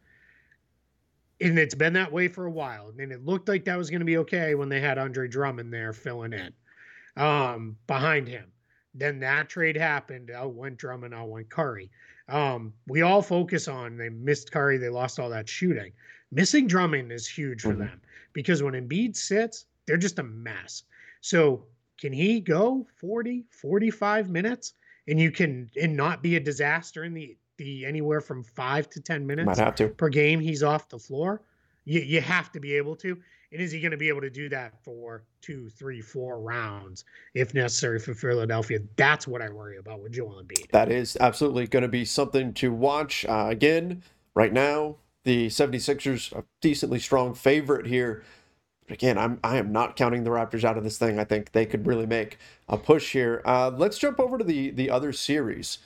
And 1.40 1.58
it's 1.58 1.76
been 1.76 1.94
that 1.94 2.12
way 2.12 2.28
for 2.28 2.48
a 2.48 2.52
while. 2.52 2.92
And 3.00 3.14
it 3.14 3.24
looked 3.24 3.48
like 3.48 3.64
that 3.64 3.78
was 3.78 3.90
going 3.90 4.02
to 4.02 4.06
be 4.06 4.18
okay 4.18 4.56
when 4.56 4.68
they 4.68 4.82
had 4.82 4.98
Andre 4.98 5.30
Drummond 5.30 5.74
there 5.74 5.94
filling 5.94 6.34
in 6.34 6.52
um, 7.16 7.78
behind 7.88 8.28
him. 8.28 8.52
Then 8.94 9.20
that 9.22 9.48
trade 9.48 9.78
happened. 9.78 10.32
Out 10.32 10.54
went 10.54 10.78
Drummond, 10.78 11.14
out 11.14 11.30
went 11.30 11.50
Curry. 11.50 11.90
Um, 12.30 12.74
we 12.88 13.02
all 13.02 13.22
focus 13.22 13.68
on 13.68 13.98
they 13.98 14.10
missed 14.10 14.52
Curry, 14.52 14.78
they 14.78 14.90
lost 14.90 15.20
all 15.20 15.30
that 15.30 15.48
shooting. 15.48 15.94
Missing 16.32 16.68
Drummond 16.68 17.12
is 17.12 17.28
huge 17.28 17.62
for 17.62 17.74
Mhm. 17.74 17.80
them 17.80 18.02
because 18.34 18.62
when 18.62 18.74
Embiid 18.74 19.16
sits, 19.16 19.66
they're 19.86 19.98
just 19.98 20.20
a 20.20 20.24
mess. 20.24 20.84
So 21.22 21.66
can 21.98 22.12
he 22.12 22.42
go 22.42 22.86
40, 22.98 23.46
45 23.50 24.30
minutes 24.30 24.74
and 25.08 25.20
you 25.20 25.32
can 25.32 25.70
and 25.82 25.96
not 25.96 26.22
be 26.22 26.36
a 26.36 26.40
disaster 26.40 27.04
in 27.04 27.14
the 27.14 27.38
the 27.58 27.86
anywhere 27.88 28.22
from 28.22 28.44
five 28.44 28.88
to 28.88 29.02
10 29.02 29.26
minutes 29.26 29.48
Might 29.48 29.58
have 29.58 29.74
to. 29.76 29.88
per 29.90 30.10
game 30.10 30.40
he's 30.40 30.62
off 30.62 30.90
the 30.90 31.00
floor? 31.00 31.42
You, 31.86 32.02
you 32.02 32.22
have 32.22 32.52
to 32.52 32.60
be 32.60 32.76
able 32.76 32.96
to. 32.98 33.20
And 33.52 33.62
is 33.62 33.72
he 33.72 33.80
going 33.80 33.92
to 33.92 33.98
be 33.98 34.10
able 34.10 34.22
to 34.22 34.30
do 34.30 34.50
that 34.50 34.74
for 34.84 35.24
two, 35.42 35.70
three, 35.70 36.02
four 36.02 36.42
rounds 36.42 37.06
if 37.34 37.54
necessary 37.54 38.00
for 38.00 38.14
Philadelphia? 38.14 38.80
That's 38.98 39.28
what 39.28 39.42
I 39.42 39.50
worry 39.50 39.78
about 39.78 40.02
with 40.02 40.12
Joel 40.12 40.44
Embiid. 40.44 40.70
That 40.72 40.92
is 40.92 41.18
absolutely 41.22 41.68
going 41.68 41.84
to 41.84 41.88
be 41.88 42.04
something 42.04 42.54
to 42.56 42.74
watch. 42.74 43.26
Uh, 43.26 43.48
again, 43.50 44.04
right 44.36 44.52
now, 44.52 44.98
the 45.24 45.48
76ers 45.48 46.34
a 46.34 46.44
decently 46.62 47.00
strong 47.00 47.34
favorite 47.34 47.88
here. 47.88 48.24
But 48.88 48.94
again, 48.94 49.18
I'm 49.18 49.40
I 49.44 49.58
am 49.58 49.72
not 49.74 49.98
counting 49.98 50.24
the 50.24 50.30
Raptors 50.30 50.64
out 50.64 50.78
of 50.78 50.84
this 50.84 50.98
thing. 50.98 51.20
I 51.20 51.26
think 51.26 51.52
they 51.52 51.66
could 51.66 51.86
really 51.86 52.06
make 52.06 52.38
a 52.70 52.78
push 52.78 53.12
here. 53.12 53.42
Uh, 53.44 53.72
let's 53.76 53.98
jump 53.98 54.20
over 54.20 54.38
to 54.38 54.44
the 54.44 54.72
the 54.72 54.90
other 54.90 55.12
series. 55.12 55.80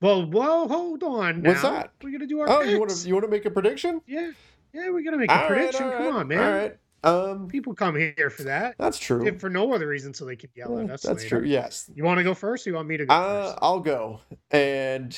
Well, 0.00 0.24
whoa, 0.24 0.66
hold 0.66 1.02
on. 1.02 1.42
What's 1.42 1.60
that? 1.60 1.92
We're 2.02 2.12
gonna 2.12 2.26
do 2.26 2.40
our. 2.40 2.48
Oh, 2.48 2.62
you 2.62 2.78
want 2.78 2.90
to 2.90 3.06
you 3.06 3.12
want 3.12 3.26
to 3.26 3.30
make 3.30 3.44
a 3.44 3.50
prediction? 3.50 4.00
Yeah, 4.06 4.30
yeah, 4.72 4.88
we're 4.88 5.02
gonna 5.04 5.18
make 5.18 5.30
a 5.30 5.42
All 5.42 5.48
prediction. 5.48 5.90
Come 5.90 5.92
right, 5.92 6.12
on, 6.12 6.28
man. 6.28 6.38
All 6.38 6.58
right. 6.58 6.76
Um, 7.02 7.48
People 7.48 7.74
come 7.74 7.96
here 7.96 8.30
for 8.30 8.42
that, 8.44 8.76
that's 8.78 8.98
true. 8.98 9.26
if 9.26 9.40
for 9.40 9.50
no 9.50 9.72
other 9.72 9.86
reason, 9.88 10.12
so 10.14 10.24
they 10.24 10.36
can 10.36 10.50
yell 10.54 10.78
Yeah, 10.78 10.84
at 10.84 10.90
us. 10.90 11.04
that's 11.04 11.24
later. 11.24 11.38
true. 11.38 11.46
Yes. 11.46 11.90
You 11.94 12.04
want 12.04 12.18
to 12.18 12.24
go 12.24 12.34
first, 12.34 12.66
or 12.66 12.70
you 12.70 12.76
want 12.76 12.88
me 12.88 12.96
to 12.98 13.06
go 13.06 13.12
Uh, 13.14 13.16
first? 13.16 13.58
I'll 13.62 13.80
go, 13.80 14.20
and 14.50 15.16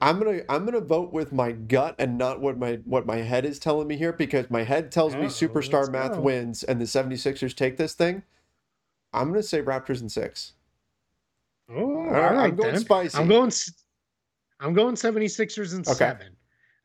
I'm 0.00 0.18
gonna 0.18 0.42
I'm 0.48 0.64
gonna 0.64 0.80
vote 0.80 1.12
with 1.12 1.32
my 1.32 1.52
gut 1.52 1.96
and 1.98 2.18
not 2.18 2.40
what 2.40 2.58
my 2.58 2.74
what 2.84 3.06
my 3.06 3.16
head 3.18 3.44
is 3.46 3.58
telling 3.58 3.88
me 3.88 3.96
here 3.96 4.12
because 4.12 4.50
my 4.50 4.62
head 4.64 4.92
tells 4.92 5.16
me 5.16 5.26
Uh-oh, 5.26 5.28
superstar 5.28 5.90
math 5.90 6.12
go. 6.16 6.22
wins 6.22 6.62
and 6.62 6.80
the 6.80 6.84
76ers 6.84 7.54
take 7.54 7.76
this 7.78 7.94
thing. 7.94 8.22
I'm 9.12 9.28
gonna 9.30 9.42
say 9.42 9.62
Raptors 9.62 10.02
in 10.02 10.08
six. 10.08 10.52
Oh, 11.70 12.10
All 12.10 12.12
all 12.12 12.20
right, 12.34 12.36
I'm 12.38 12.56
going 12.56 12.74
then. 12.74 12.82
spicy. 12.82 13.18
I'm 13.18 13.28
going. 13.28 13.52
I'm 14.60 14.74
going 14.74 14.94
76ers 14.96 15.74
and 15.74 15.86
Okay. 15.86 15.94
seven. 15.96 16.35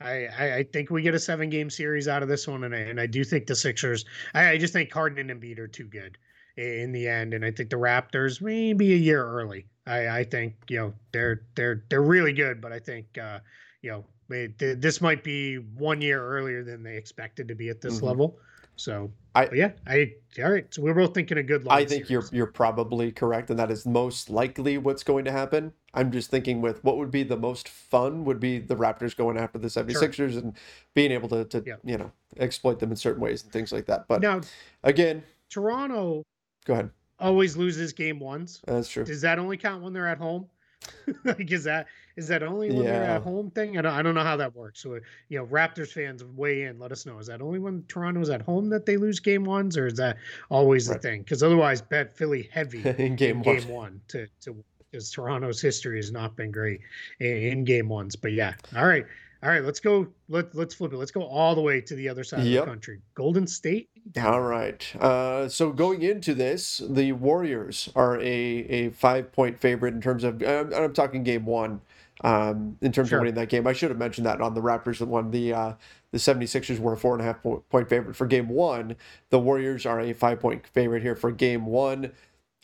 I, 0.03 0.55
I, 0.57 0.63
think 0.63 0.89
we 0.89 1.01
get 1.01 1.13
a 1.13 1.19
seven 1.19 1.49
game 1.49 1.69
series 1.69 2.07
out 2.07 2.23
of 2.23 2.29
this 2.29 2.47
one, 2.47 2.63
and 2.63 2.75
I, 2.75 2.79
and 2.79 2.99
I 2.99 3.05
do 3.05 3.23
think 3.23 3.47
the 3.47 3.55
Sixers. 3.55 4.05
I, 4.33 4.51
I 4.51 4.57
just 4.57 4.73
think 4.73 4.91
Harden 4.91 5.29
and 5.29 5.41
Embiid 5.41 5.59
are 5.59 5.67
too 5.67 5.85
good 5.85 6.17
in 6.57 6.91
the 6.91 7.07
end, 7.07 7.33
and 7.33 7.45
I 7.45 7.51
think 7.51 7.69
the 7.69 7.77
Raptors 7.77 8.41
maybe 8.41 8.93
a 8.93 8.97
year 8.97 9.25
early. 9.25 9.65
I, 9.87 10.19
I 10.19 10.23
think 10.23 10.55
you 10.69 10.77
know 10.77 10.93
they're 11.11 11.41
they're 11.55 11.83
they're 11.89 12.01
really 12.01 12.33
good, 12.33 12.61
but 12.61 12.71
I 12.71 12.79
think 12.79 13.17
uh, 13.17 13.39
you 13.81 13.91
know 13.91 14.05
th- 14.29 14.77
this 14.79 15.01
might 15.01 15.23
be 15.23 15.55
one 15.55 16.01
year 16.01 16.23
earlier 16.23 16.63
than 16.63 16.83
they 16.83 16.97
expected 16.97 17.47
to 17.47 17.55
be 17.55 17.69
at 17.69 17.81
this 17.81 17.99
Mhm. 17.99 18.03
level. 18.03 18.39
So 18.75 19.11
I- 19.35 19.49
yeah, 19.53 19.71
I 19.85 20.13
all 20.41 20.51
right. 20.51 20.65
So 20.73 20.81
we're 20.81 20.93
both 20.93 21.13
thinking 21.13 21.37
a 21.37 21.43
good. 21.43 21.67
I 21.69 21.85
think 21.85 22.09
you're 22.09 22.23
you're 22.31 22.47
probably 22.47 23.11
correct, 23.11 23.49
and 23.49 23.59
that 23.59 23.69
is 23.71 23.85
most 23.85 24.29
likely 24.29 24.77
what's 24.77 25.03
going 25.03 25.25
to 25.25 25.31
happen. 25.31 25.73
I'm 25.93 26.11
just 26.11 26.29
thinking 26.31 26.61
with 26.61 26.83
what 26.83 26.97
would 26.97 27.11
be 27.11 27.23
the 27.23 27.35
most 27.37 27.67
fun 27.67 28.23
would 28.25 28.39
be 28.39 28.59
the 28.59 28.75
Raptors 28.75 29.15
going 29.15 29.37
after 29.37 29.59
the 29.59 29.67
76ers 29.67 30.37
and 30.37 30.53
being 30.93 31.11
able 31.11 31.27
to, 31.29 31.43
to 31.45 31.63
Yeah. 31.65 31.75
you 31.83 31.97
know 31.97 32.11
exploit 32.37 32.79
them 32.79 32.91
in 32.91 32.95
certain 32.95 33.21
ways 33.21 33.43
and 33.43 33.51
things 33.51 33.71
like 33.71 33.85
that. 33.87 34.07
But 34.07 34.21
now 34.21 34.41
again, 34.83 35.21
Toronto 35.49 36.23
go 36.65 36.73
ahead. 36.73 36.89
always 37.19 37.57
loses 37.57 37.91
game 37.93 38.19
ones. 38.19 38.61
That's 38.65 38.87
true. 38.89 39.03
Does 39.03 39.21
that 39.21 39.37
only 39.37 39.57
count 39.57 39.83
when 39.83 39.91
they're 39.93 40.07
at 40.07 40.17
home? 40.17 40.47
like 41.23 41.51
is 41.51 41.63
that 41.65 41.87
is 42.15 42.27
that 42.27 42.43
only 42.43 42.69
when 42.71 42.85
they're 42.85 43.03
at 43.03 43.21
home 43.23 43.51
thing? 43.51 43.77
I 43.77 43.81
don't, 43.81 43.93
I 43.93 44.01
don't 44.01 44.15
know 44.15 44.23
how 44.23 44.37
that 44.37 44.55
works. 44.55 44.81
So 44.81 44.99
you 45.29 45.37
know, 45.39 45.45
Raptors 45.45 45.91
fans 45.91 46.23
weigh 46.23 46.63
in. 46.63 46.79
Let 46.79 46.91
us 46.91 47.05
know. 47.05 47.17
Is 47.19 47.27
that 47.27 47.41
only 47.41 47.59
when 47.59 47.83
Toronto's 47.87 48.29
at 48.29 48.41
home 48.41 48.69
that 48.69 48.85
they 48.85 48.97
lose 48.97 49.19
game 49.19 49.43
ones, 49.43 49.77
or 49.77 49.87
is 49.87 49.95
that 49.95 50.17
always 50.49 50.87
Right. 50.89 51.01
the 51.01 51.07
thing? 51.07 51.21
Because 51.21 51.43
otherwise, 51.43 51.81
bet 51.81 52.15
Philly 52.15 52.49
heavy 52.51 52.83
in 52.97 53.15
game 53.15 53.37
in 53.37 53.43
one. 53.43 53.55
game 53.57 53.67
one 53.69 54.01
to 54.09 54.27
to 54.41 54.63
because 54.91 55.09
Toronto's 55.11 55.61
history 55.61 55.97
has 55.97 56.11
not 56.11 56.35
been 56.35 56.51
great 56.51 56.81
in, 57.19 57.37
in 57.37 57.63
game 57.63 57.87
ones. 57.87 58.15
But 58.15 58.33
yeah, 58.33 58.55
all 58.75 58.85
right, 58.85 59.05
all 59.43 59.49
right. 59.49 59.63
Let's 59.63 59.79
go. 59.79 60.07
Let 60.29 60.53
let's 60.55 60.73
flip 60.75 60.93
it. 60.93 60.97
Let's 60.97 61.11
go 61.11 61.23
all 61.23 61.55
the 61.55 61.61
way 61.61 61.81
to 61.81 61.95
the 61.95 62.07
other 62.09 62.23
side 62.23 62.43
Yep. 62.45 62.59
of 62.61 62.65
the 62.67 62.71
country. 62.71 63.01
Golden 63.15 63.47
State. 63.47 63.89
All 64.21 64.41
right. 64.41 64.95
Uh, 64.99 65.47
so 65.49 65.71
going 65.71 66.01
into 66.03 66.33
this, 66.33 66.81
the 66.87 67.11
Warriors 67.13 67.89
are 67.95 68.19
a, 68.19 68.23
a 68.25 68.89
five 68.91 69.31
point 69.31 69.59
favorite 69.59 69.93
in 69.93 70.01
terms 70.01 70.23
of. 70.23 70.41
I'm, 70.43 70.73
I'm 70.73 70.93
talking 70.93 71.23
game 71.23 71.45
one. 71.45 71.81
Um, 72.23 72.77
in 72.81 72.91
terms 72.91 73.09
Sure. 73.09 73.17
of 73.17 73.21
winning 73.23 73.33
that 73.35 73.49
game, 73.49 73.65
I 73.65 73.73
should 73.73 73.89
have 73.89 73.97
mentioned 73.97 74.27
that 74.27 74.41
on 74.41 74.53
the 74.53 74.61
Raptors 74.61 74.99
that 74.99 75.07
won 75.07 75.31
the 75.31 75.53
uh, 75.53 75.73
the 76.11 76.19
76ers 76.19 76.77
were 76.77 76.93
a 76.93 76.97
four 76.97 77.13
and 77.13 77.21
a 77.21 77.25
half 77.25 77.41
point 77.41 77.89
favorite 77.89 78.15
for 78.15 78.27
game 78.27 78.47
one. 78.47 78.95
The 79.31 79.39
Warriors 79.39 79.87
are 79.87 79.99
a 79.99 80.13
five 80.13 80.39
point 80.39 80.67
favorite 80.67 81.01
here 81.01 81.15
for 81.15 81.31
game 81.31 81.65
one. 81.65 82.11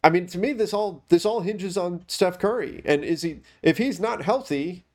I 0.04 0.12
mean, 0.12 0.28
to 0.28 0.38
me, 0.38 0.54
this 0.54 0.74
all 0.76 1.04
this 1.10 1.26
all 1.26 1.40
hinges 1.42 1.76
on 1.76 2.04
Steph 2.08 2.38
Curry, 2.38 2.84
and 2.86 3.04
is 3.04 3.24
he 3.24 3.40
if 3.64 3.80
he's 3.80 4.00
not 4.00 4.22
healthy, 4.22 4.86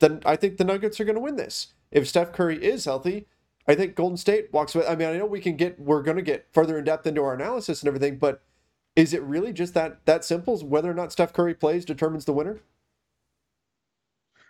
then 0.00 0.20
I 0.24 0.36
think 0.36 0.56
the 0.56 0.64
Nuggets 0.64 1.00
are 1.00 1.04
going 1.04 1.16
to 1.16 1.20
win 1.20 1.36
this. 1.36 1.68
If 1.90 2.08
Steph 2.08 2.32
Curry 2.32 2.62
is 2.62 2.84
healthy, 2.84 3.26
I 3.66 3.74
think 3.74 3.94
Golden 3.94 4.16
State 4.16 4.52
walks 4.52 4.74
away. 4.74 4.86
I 4.86 4.94
mean, 4.94 5.08
I 5.08 5.18
know 5.18 5.26
we 5.26 5.40
can 5.40 5.56
get 5.56 5.78
we're 5.78 6.02
going 6.02 6.16
to 6.16 6.22
get 6.22 6.48
further 6.52 6.78
in 6.78 6.84
depth 6.84 7.06
into 7.06 7.22
our 7.22 7.34
analysis 7.34 7.82
and 7.82 7.88
everything, 7.88 8.16
but 8.16 8.42
is 8.96 9.12
it 9.12 9.22
really 9.22 9.52
just 9.52 9.74
that 9.74 10.04
that 10.06 10.24
simple? 10.24 10.58
Whether 10.58 10.90
or 10.90 10.94
not 10.94 11.12
Steph 11.12 11.32
Curry 11.32 11.54
plays 11.54 11.84
determines 11.84 12.24
the 12.24 12.32
winner. 12.32 12.60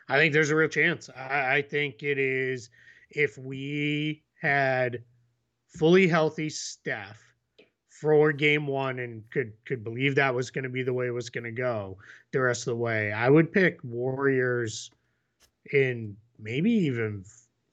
I 0.08 0.16
think 0.16 0.32
there's 0.32 0.50
a 0.50 0.56
real 0.56 0.68
chance. 0.68 1.10
I, 1.14 1.56
I 1.56 1.62
think 1.62 2.02
it 2.02 2.18
is 2.18 2.70
if 3.10 3.36
we 3.36 4.22
had 4.40 5.02
fully 5.68 6.06
healthy 6.06 6.48
Steph 6.48 7.22
for 7.88 8.32
game 8.32 8.66
one 8.66 9.00
and 9.00 9.28
could 9.30 9.52
could 9.66 9.82
believe 9.82 10.14
that 10.14 10.34
was 10.34 10.50
going 10.50 10.62
to 10.64 10.70
be 10.70 10.82
the 10.82 10.92
way 10.92 11.08
it 11.08 11.14
was 11.14 11.30
going 11.30 11.44
to 11.44 11.50
go 11.50 11.98
the 12.32 12.40
rest 12.40 12.62
of 12.62 12.72
the 12.72 12.76
way. 12.76 13.12
I 13.12 13.28
would 13.28 13.52
pick 13.52 13.80
Warriors 13.82 14.90
in 15.72 16.16
maybe 16.38 16.70
even 16.70 17.24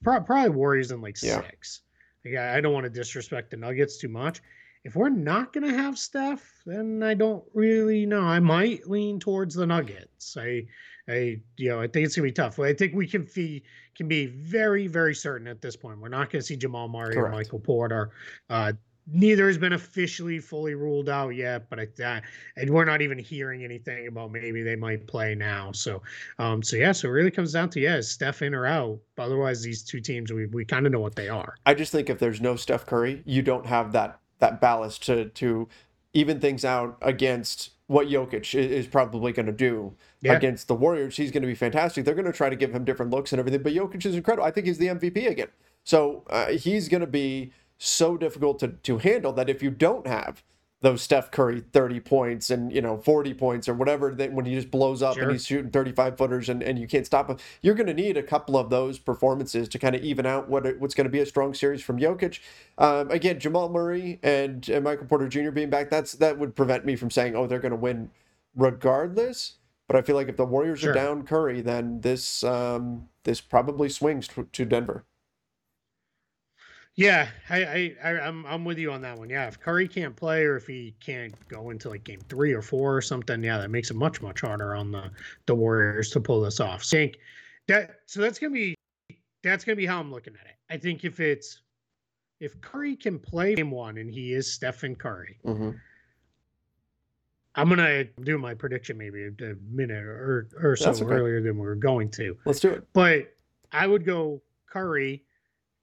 probably 0.02 0.50
Warriors 0.50 0.90
in 0.90 1.00
like 1.00 1.20
yeah. 1.22 1.42
six. 1.42 1.82
Like, 2.24 2.36
I 2.36 2.60
don't 2.60 2.72
want 2.72 2.84
to 2.84 2.90
disrespect 2.90 3.50
the 3.50 3.56
Nuggets 3.56 3.98
too 3.98 4.08
much. 4.08 4.40
If 4.84 4.94
we're 4.94 5.08
not 5.08 5.52
going 5.52 5.68
to 5.68 5.76
have 5.76 5.98
Steph, 5.98 6.48
then 6.64 7.02
I 7.02 7.14
don't 7.14 7.44
really 7.54 8.06
know. 8.06 8.22
I 8.22 8.38
might 8.38 8.88
lean 8.88 9.18
towards 9.18 9.54
the 9.54 9.66
Nuggets. 9.66 10.36
I, 10.36 10.66
I, 11.08 11.40
you 11.56 11.70
know, 11.70 11.80
I 11.80 11.88
think 11.88 12.06
it's 12.06 12.16
gonna 12.16 12.24
be 12.24 12.32
tough. 12.32 12.58
I 12.58 12.72
think 12.72 12.94
we 12.94 13.06
can 13.06 13.28
be 13.34 13.64
can 13.96 14.08
be 14.08 14.26
very, 14.26 14.86
very 14.86 15.14
certain 15.14 15.48
at 15.48 15.60
this 15.60 15.74
point. 15.76 16.00
We're 16.00 16.08
not 16.08 16.30
going 16.30 16.40
to 16.40 16.46
see 16.46 16.56
Jamal 16.56 16.88
Murray 16.88 17.14
Correct. 17.14 17.28
or 17.28 17.30
Michael 17.30 17.60
Porter. 17.60 18.10
Uh, 18.50 18.74
neither 19.06 19.46
has 19.46 19.58
been 19.58 19.72
officially 19.72 20.38
fully 20.38 20.74
ruled 20.74 21.08
out 21.08 21.30
yet, 21.30 21.68
but 21.70 21.78
I, 21.78 22.02
uh, 22.02 22.20
and 22.56 22.70
we're 22.70 22.84
not 22.84 23.02
even 23.02 23.18
hearing 23.18 23.64
anything 23.64 24.08
about 24.08 24.32
maybe 24.32 24.62
they 24.62 24.76
might 24.76 25.06
play 25.06 25.34
now. 25.34 25.72
So, 25.72 26.02
um, 26.38 26.62
so 26.62 26.76
yeah, 26.76 26.92
so 26.92 27.08
it 27.08 27.12
really 27.12 27.30
comes 27.30 27.52
down 27.52 27.70
to 27.70 27.80
yeah, 27.80 27.96
is 27.96 28.10
Steph 28.10 28.42
in 28.42 28.54
or 28.54 28.66
out? 28.66 28.98
Otherwise, 29.18 29.62
these 29.62 29.82
two 29.82 30.00
teams 30.00 30.32
we 30.32 30.46
we 30.46 30.64
kind 30.64 30.86
of 30.86 30.92
know 30.92 31.00
what 31.00 31.14
they 31.14 31.28
are. 31.28 31.54
I 31.64 31.74
just 31.74 31.92
think 31.92 32.10
if 32.10 32.18
there's 32.18 32.40
no 32.40 32.56
Steph 32.56 32.86
Curry, 32.86 33.22
you 33.24 33.42
don't 33.42 33.66
have 33.66 33.92
that 33.92 34.18
that 34.38 34.60
ballast 34.60 35.04
to 35.06 35.26
to 35.26 35.68
even 36.12 36.40
things 36.40 36.64
out 36.64 36.96
against 37.02 37.70
what 37.88 38.08
Jokic 38.08 38.54
is 38.54 38.86
probably 38.86 39.32
going 39.32 39.46
to 39.46 39.52
do 39.52 39.94
yeah. 40.20 40.32
against 40.32 40.66
the 40.66 40.74
Warriors. 40.74 41.16
He's 41.16 41.30
going 41.30 41.42
to 41.42 41.46
be 41.46 41.54
fantastic. 41.54 42.04
They're 42.04 42.14
going 42.14 42.26
to 42.26 42.32
try 42.32 42.50
to 42.50 42.56
give 42.56 42.72
him 42.72 42.84
different 42.84 43.12
looks 43.12 43.32
and 43.32 43.38
everything, 43.38 43.62
but 43.62 43.72
Jokic 43.72 44.04
is 44.04 44.16
incredible. 44.16 44.44
I 44.44 44.50
think 44.50 44.66
he's 44.66 44.78
the 44.78 44.88
MVP 44.88 45.28
again. 45.28 45.48
So 45.84 46.24
uh, 46.30 46.48
he's 46.48 46.88
going 46.88 47.02
to 47.02 47.06
be 47.06 47.52
so 47.78 48.16
difficult 48.16 48.58
to, 48.60 48.68
to 48.68 48.98
handle 48.98 49.32
that 49.32 49.50
if 49.50 49.62
you 49.62 49.70
don't 49.70 50.06
have 50.06 50.42
those 50.82 51.02
Steph 51.02 51.30
Curry 51.30 51.60
30 51.72 52.00
points 52.00 52.50
and 52.50 52.70
you 52.72 52.82
know 52.82 52.98
40 52.98 53.34
points 53.34 53.68
or 53.68 53.74
whatever 53.74 54.14
that 54.14 54.32
when 54.32 54.44
he 54.44 54.54
just 54.54 54.70
blows 54.70 55.02
up 55.02 55.14
sure. 55.14 55.24
and 55.24 55.32
he's 55.32 55.46
shooting 55.46 55.70
35 55.70 56.18
footers 56.18 56.48
and, 56.48 56.62
and 56.62 56.78
you 56.78 56.86
can't 56.86 57.06
stop 57.06 57.30
him 57.30 57.38
you're 57.62 57.74
going 57.74 57.86
to 57.86 57.94
need 57.94 58.16
a 58.16 58.22
couple 58.22 58.56
of 58.56 58.68
those 58.68 58.98
performances 58.98 59.68
to 59.70 59.78
kind 59.78 59.96
of 59.96 60.02
even 60.02 60.26
out 60.26 60.48
what 60.48 60.78
what's 60.78 60.94
going 60.94 61.06
to 61.06 61.10
be 61.10 61.20
a 61.20 61.26
strong 61.26 61.54
series 61.54 61.82
from 61.82 61.98
Jokic 61.98 62.40
um, 62.78 63.10
again 63.10 63.40
Jamal 63.40 63.70
Murray 63.70 64.20
and, 64.22 64.68
and 64.68 64.84
Michael 64.84 65.06
Porter 65.06 65.28
Jr. 65.28 65.50
being 65.50 65.70
back 65.70 65.88
that's 65.88 66.12
that 66.12 66.38
would 66.38 66.54
prevent 66.54 66.84
me 66.84 66.94
from 66.94 67.10
saying 67.10 67.34
oh 67.34 67.46
they're 67.46 67.58
going 67.58 67.70
to 67.70 67.76
win 67.76 68.10
regardless 68.54 69.54
but 69.88 69.96
I 69.96 70.02
feel 70.02 70.16
like 70.16 70.28
if 70.28 70.36
the 70.36 70.44
Warriors 70.44 70.80
sure. 70.80 70.90
are 70.90 70.94
down 70.94 71.22
Curry 71.24 71.62
then 71.62 72.02
this 72.02 72.44
um, 72.44 73.08
this 73.24 73.40
probably 73.40 73.88
swings 73.88 74.28
to, 74.28 74.46
to 74.52 74.64
Denver 74.66 75.04
yeah, 76.96 77.28
I, 77.50 77.64
I, 77.64 77.96
I 78.02 78.10
am 78.10 78.46
I'm, 78.46 78.46
I'm 78.46 78.64
with 78.64 78.78
you 78.78 78.90
on 78.90 79.02
that 79.02 79.18
one. 79.18 79.28
Yeah, 79.28 79.46
if 79.46 79.60
Curry 79.60 79.86
can't 79.86 80.16
play 80.16 80.44
or 80.44 80.56
if 80.56 80.66
he 80.66 80.94
can't 80.98 81.34
go 81.48 81.68
into 81.68 81.90
like 81.90 82.04
game 82.04 82.20
three 82.30 82.54
or 82.54 82.62
four 82.62 82.96
or 82.96 83.02
something, 83.02 83.44
yeah, 83.44 83.58
that 83.58 83.70
makes 83.70 83.90
it 83.90 83.94
much 83.94 84.22
much 84.22 84.40
harder 84.40 84.74
on 84.74 84.90
the 84.90 85.10
the 85.44 85.54
Warriors 85.54 86.10
to 86.10 86.20
pull 86.20 86.40
this 86.40 86.58
off. 86.58 86.82
So, 86.82 87.06
that 87.68 88.00
so 88.06 88.22
that's 88.22 88.38
gonna 88.38 88.54
be 88.54 88.74
that's 89.42 89.62
gonna 89.62 89.76
be 89.76 89.84
how 89.84 90.00
I'm 90.00 90.10
looking 90.10 90.34
at 90.40 90.46
it. 90.46 90.56
I 90.70 90.78
think 90.78 91.04
if 91.04 91.20
it's 91.20 91.60
if 92.40 92.58
Curry 92.62 92.96
can 92.96 93.18
play 93.18 93.54
game 93.54 93.70
one 93.70 93.98
and 93.98 94.10
he 94.10 94.32
is 94.32 94.50
Stephen 94.50 94.96
Curry, 94.96 95.38
mm-hmm. 95.44 95.72
I'm 97.56 97.68
gonna 97.68 98.04
do 98.04 98.38
my 98.38 98.54
prediction 98.54 98.96
maybe 98.96 99.26
a 99.26 99.54
minute 99.70 100.02
or 100.02 100.48
or 100.62 100.76
so 100.76 100.92
okay. 100.92 101.04
earlier 101.04 101.42
than 101.42 101.58
we 101.58 101.66
were 101.66 101.74
going 101.74 102.10
to. 102.12 102.38
Let's 102.46 102.60
do 102.60 102.70
it. 102.70 102.86
But 102.94 103.34
I 103.70 103.86
would 103.86 104.06
go 104.06 104.40
Curry 104.66 105.24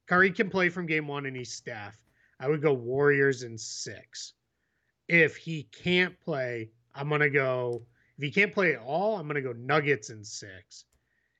Curry 0.06 0.30
can 0.30 0.50
play 0.50 0.68
from 0.68 0.86
game 0.86 1.06
one 1.06 1.26
and 1.26 1.36
he's 1.36 1.52
Steph. 1.52 1.98
I 2.40 2.48
would 2.48 2.62
go 2.62 2.72
Warriors 2.72 3.42
in 3.42 3.56
six. 3.56 4.34
If 5.08 5.36
he 5.36 5.64
can't 5.64 6.18
play, 6.20 6.70
I'm 6.94 7.08
gonna 7.08 7.30
go. 7.30 7.86
If 8.18 8.24
he 8.24 8.30
can't 8.30 8.52
play 8.52 8.74
at 8.74 8.80
all, 8.80 9.18
I'm 9.18 9.26
gonna 9.26 9.42
go 9.42 9.52
Nuggets 9.52 10.10
in 10.10 10.24
six. 10.24 10.84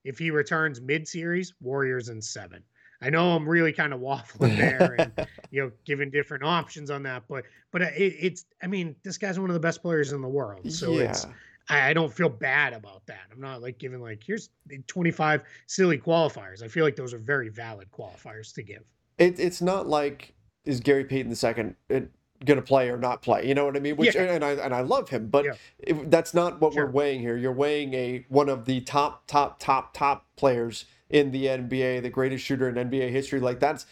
If 0.05 0.19
he 0.19 0.31
returns 0.31 0.81
mid-series, 0.81 1.55
Warriors 1.61 2.09
in 2.09 2.21
seven. 2.21 2.63
I 3.01 3.11
know 3.11 3.35
I'm 3.35 3.49
really 3.49 3.73
kind 3.73 3.93
of 3.93 4.01
waffling 4.01 4.57
there 4.57 4.97
and 4.99 5.29
you 5.51 5.63
know 5.63 5.73
giving 5.85 6.11
different 6.11 6.45
options 6.45 6.91
on 6.91 7.03
that, 7.05 7.25
but 7.29 7.45
but 7.71 7.83
it, 7.83 8.15
it's 8.19 8.47
I 8.63 8.67
mean 8.67 8.97
this 9.03 9.19
guy's 9.19 9.39
one 9.39 9.51
of 9.51 9.55
the 9.55 9.61
best 9.61 9.83
players 9.83 10.13
in 10.13 10.21
the 10.21 10.29
world, 10.29 10.71
so 10.73 10.93
yeah. 10.93 11.11
it's 11.11 11.27
I, 11.69 11.91
I 11.91 11.93
don't 11.93 12.13
feel 12.13 12.29
bad 12.29 12.73
about 12.73 13.07
that. 13.07 13.27
I'm 13.33 13.41
not 13.41 13.63
like 13.63 13.79
giving 13.79 14.01
like 14.01 14.23
here's 14.25 14.51
25 14.87 15.43
silly 15.67 15.99
qualifiers. 15.99 16.63
I 16.63 16.69
feel 16.69 16.85
like 16.85 16.97
those 16.97 17.15
are 17.15 17.19
very 17.19 17.49
valid 17.49 17.89
qualifiers 17.91 18.53
to 18.55 18.63
give. 18.63 18.83
It, 19.19 19.39
it's 19.39 19.63
not 19.63 19.87
like 19.87 20.35
is 20.65 20.81
Gary 20.81 21.05
Payton 21.05 21.31
the 21.31 21.37
second 21.37 21.77
uh, 21.91 22.01
going 22.45 22.57
to 22.57 22.63
play 22.63 22.89
or 22.89 22.97
not 22.97 23.23
play? 23.23 23.47
You 23.47 23.55
know 23.55 23.65
what 23.65 23.77
I 23.77 23.81
mean? 23.81 23.97
Which 23.97 24.15
yeah. 24.15 24.23
and 24.23 24.45
I 24.45 24.53
and 24.53 24.75
I 24.75 24.81
love 24.81 25.09
him, 25.09 25.29
but 25.29 25.45
yeah. 25.45 25.53
it, 25.79 26.11
that's 26.11 26.35
not 26.35 26.61
what 26.61 26.75
sure. 26.75 26.87
we're 26.87 26.93
weighing 26.93 27.21
here. 27.21 27.37
You're 27.37 27.53
weighing 27.53 27.95
a 27.95 28.25
one 28.29 28.49
of 28.49 28.65
the 28.65 28.81
top 28.81 29.27
top 29.27 29.59
top 29.59 29.95
top 29.95 30.27
players 30.37 30.87
in 31.11 31.31
the 31.31 31.47
NBA, 31.47 32.03
the 32.03 32.11
greatest 32.11 32.45
shooter 32.45 32.69
in 32.69 32.75
NBA 32.75 33.11
history. 33.11 33.41
Like 33.41 33.61
that's 33.61 33.87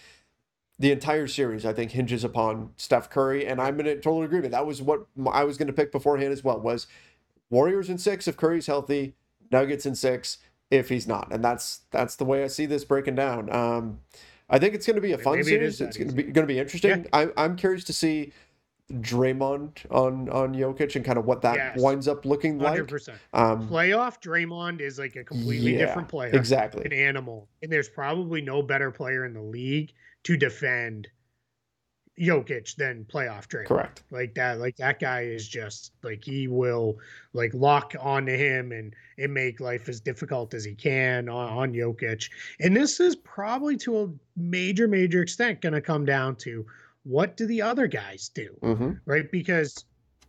the 0.79 0.91
entire 0.91 1.29
series, 1.29 1.65
I 1.65 1.73
think, 1.73 1.93
hinges 1.93 2.25
upon 2.25 2.73
Steph 2.77 3.09
Curry, 3.09 3.47
and 3.47 3.61
I'm 3.61 3.79
in 3.79 3.87
a 3.87 3.95
total 3.95 4.23
agreement. 4.23 4.51
That 4.53 4.67
was 4.67 4.83
what 4.83 5.07
I 5.31 5.45
was 5.45 5.57
going 5.57 5.69
to 5.69 5.73
pick 5.73 5.93
beforehand 5.93 6.33
as 6.33 6.43
well. 6.43 6.59
Was 6.59 6.87
Warriors 7.53 7.91
in 7.91 7.99
six 7.99 8.27
if 8.27 8.37
Curry's 8.37 8.67
healthy, 8.67 9.15
Nuggets 9.53 9.85
in 9.85 9.95
six 9.95 10.39
if 10.71 10.89
he's 10.89 11.07
not, 11.07 11.29
and 11.31 11.45
that's 11.45 11.83
that's 11.91 12.17
the 12.17 12.25
way 12.25 12.43
I 12.43 12.47
see 12.47 12.65
this 12.65 12.83
breaking 12.83 13.15
down. 13.15 13.55
Um, 13.55 14.01
I 14.49 14.59
think 14.59 14.75
it's 14.75 14.87
going 14.87 14.97
to 14.97 15.03
be 15.03 15.13
a 15.13 15.19
fun 15.19 15.35
Maybe 15.37 15.45
series. 15.45 15.81
It 15.81 15.85
it's 15.85 15.97
going 15.99 16.09
to 16.09 16.15
be 16.15 16.23
going 16.25 16.47
to 16.47 16.53
be 16.53 16.59
interesting. 16.59 17.03
Yeah. 17.05 17.09
I, 17.13 17.29
I'm 17.37 17.55
curious 17.57 17.85
to 17.85 17.93
see 17.93 18.33
Draymond 18.91 19.85
on 19.91 20.31
on 20.31 20.55
Jokic 20.55 20.97
and 20.97 21.05
kind 21.05 21.19
of 21.19 21.27
what 21.27 21.43
that 21.43 21.57
yes. 21.57 21.79
winds 21.79 22.09
up 22.09 22.25
looking 22.25 22.59
100%. 22.59 23.09
like. 23.09 23.19
Um, 23.35 23.69
Playoff 23.69 24.23
Draymond 24.23 24.81
is 24.81 24.99
like 24.99 25.17
a 25.17 25.25
completely 25.25 25.75
yeah, 25.75 25.87
different 25.87 26.09
player, 26.09 26.31
exactly, 26.33 26.87
an 26.87 26.95
animal, 26.95 27.49
and 27.63 27.71
there's 27.71 27.91
probably 27.91 28.41
no 28.41 28.63
better 28.63 28.91
player 28.91 29.27
in 29.27 29.35
the 29.35 29.43
league 29.43 29.93
to 30.25 30.39
defend 30.39 31.09
Jokic 32.21 32.77
than 32.77 33.05
playoff 33.05 33.49
Draymond. 33.49 33.67
Correct. 33.67 34.03
Like 34.11 34.35
that, 34.35 34.59
like 34.61 34.77
that 34.77 35.01
guy 35.01 35.23
is 35.23 35.49
just 35.49 35.93
like 36.03 36.23
he 36.23 36.47
will 36.47 36.99
like 37.33 37.53
lock 37.55 37.95
onto 37.99 38.37
him 38.37 38.73
and 38.73 38.95
and 39.19 39.33
make 39.33 39.61
life 39.61 39.89
as 39.89 40.01
difficult 40.01 40.53
as 40.53 40.65
he 40.65 40.75
can 40.75 41.29
on, 41.29 41.49
on 41.49 41.73
Jokic. 41.73 42.29
And 42.61 42.77
this 42.77 43.01
is 43.01 43.17
probably 43.17 43.77
to 43.79 44.03
a 44.03 44.09
major, 44.37 44.89
major 44.89 45.23
extent 45.23 45.61
going 45.61 45.73
to 45.73 45.81
come 45.81 46.05
down 46.05 46.37
to 46.37 46.67
what 47.05 47.37
do 47.37 47.47
the 47.47 47.63
other 47.63 47.87
guys 47.87 48.29
do, 48.29 48.57
mm-hmm. 48.63 48.93
right? 49.07 49.31
Because 49.31 49.85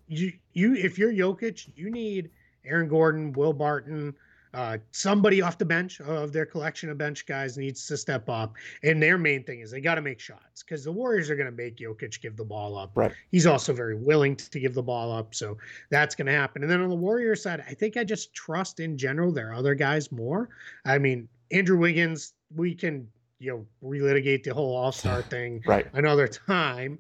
you 0.08 0.32
you 0.54 0.76
if 0.76 0.98
you're 0.98 1.14
Jokic, 1.14 1.70
you 1.76 1.92
need 1.92 2.30
Aaron 2.66 2.88
Gordon, 2.88 3.34
Will 3.34 3.54
Barton, 3.54 4.16
uh, 4.54 4.78
somebody 4.92 5.42
off 5.42 5.58
the 5.58 5.66
bench 5.66 6.00
of 6.02 6.32
their 6.32 6.46
collection 6.46 6.90
of 6.90 6.98
bench 6.98 7.26
guys 7.26 7.58
needs 7.58 7.88
to 7.88 7.98
step 7.98 8.30
up. 8.30 8.54
And 8.84 9.02
their 9.02 9.18
main 9.18 9.44
thing 9.44 9.62
is 9.62 9.72
they 9.72 9.82
got 9.82 9.96
to 9.96 10.02
make 10.02 10.20
shots 10.20 10.64
because 10.64 10.84
the 10.84 10.92
Warriors 10.92 11.30
are 11.30 11.36
going 11.36 11.50
to 11.50 11.56
make 11.56 11.78
Jokic 11.78 12.22
give 12.22 12.38
the 12.38 12.46
ball 12.46 12.78
up. 12.78 12.92
Right. 12.96 13.12
He's 13.32 13.48
also 13.48 13.74
very 13.74 13.96
willing 13.96 14.36
to 14.36 14.60
give 14.60 14.74
the 14.74 14.84
ball 14.84 15.12
up. 15.12 15.34
So 15.34 15.58
that's 15.90 16.16
going 16.16 16.28
to 16.28 16.34
happen. 16.34 16.62
And 16.62 16.72
then 16.72 16.82
on 16.82 16.90
the 16.90 16.96
Warriors 16.96 17.42
side, 17.44 17.64
I 17.68 17.74
think 17.74 17.98
I 17.98 18.04
just 18.04 18.34
trust 18.34 18.80
in 18.80 18.98
general 18.98 19.32
their 19.32 19.54
other 19.54 19.74
guys 19.74 20.12
more. 20.12 20.50
I 20.86 20.98
mean, 20.98 21.28
Andrew 21.52 21.78
Wiggins, 21.78 22.34
we 22.56 22.76
can, 22.76 23.08
you 23.40 23.52
know, 23.52 23.66
relitigate 23.84 24.44
the 24.44 24.54
whole 24.54 24.76
all 24.76 24.92
star 24.92 25.22
thing 25.30 25.64
right. 25.66 25.88
another 25.94 26.28
time 26.28 27.00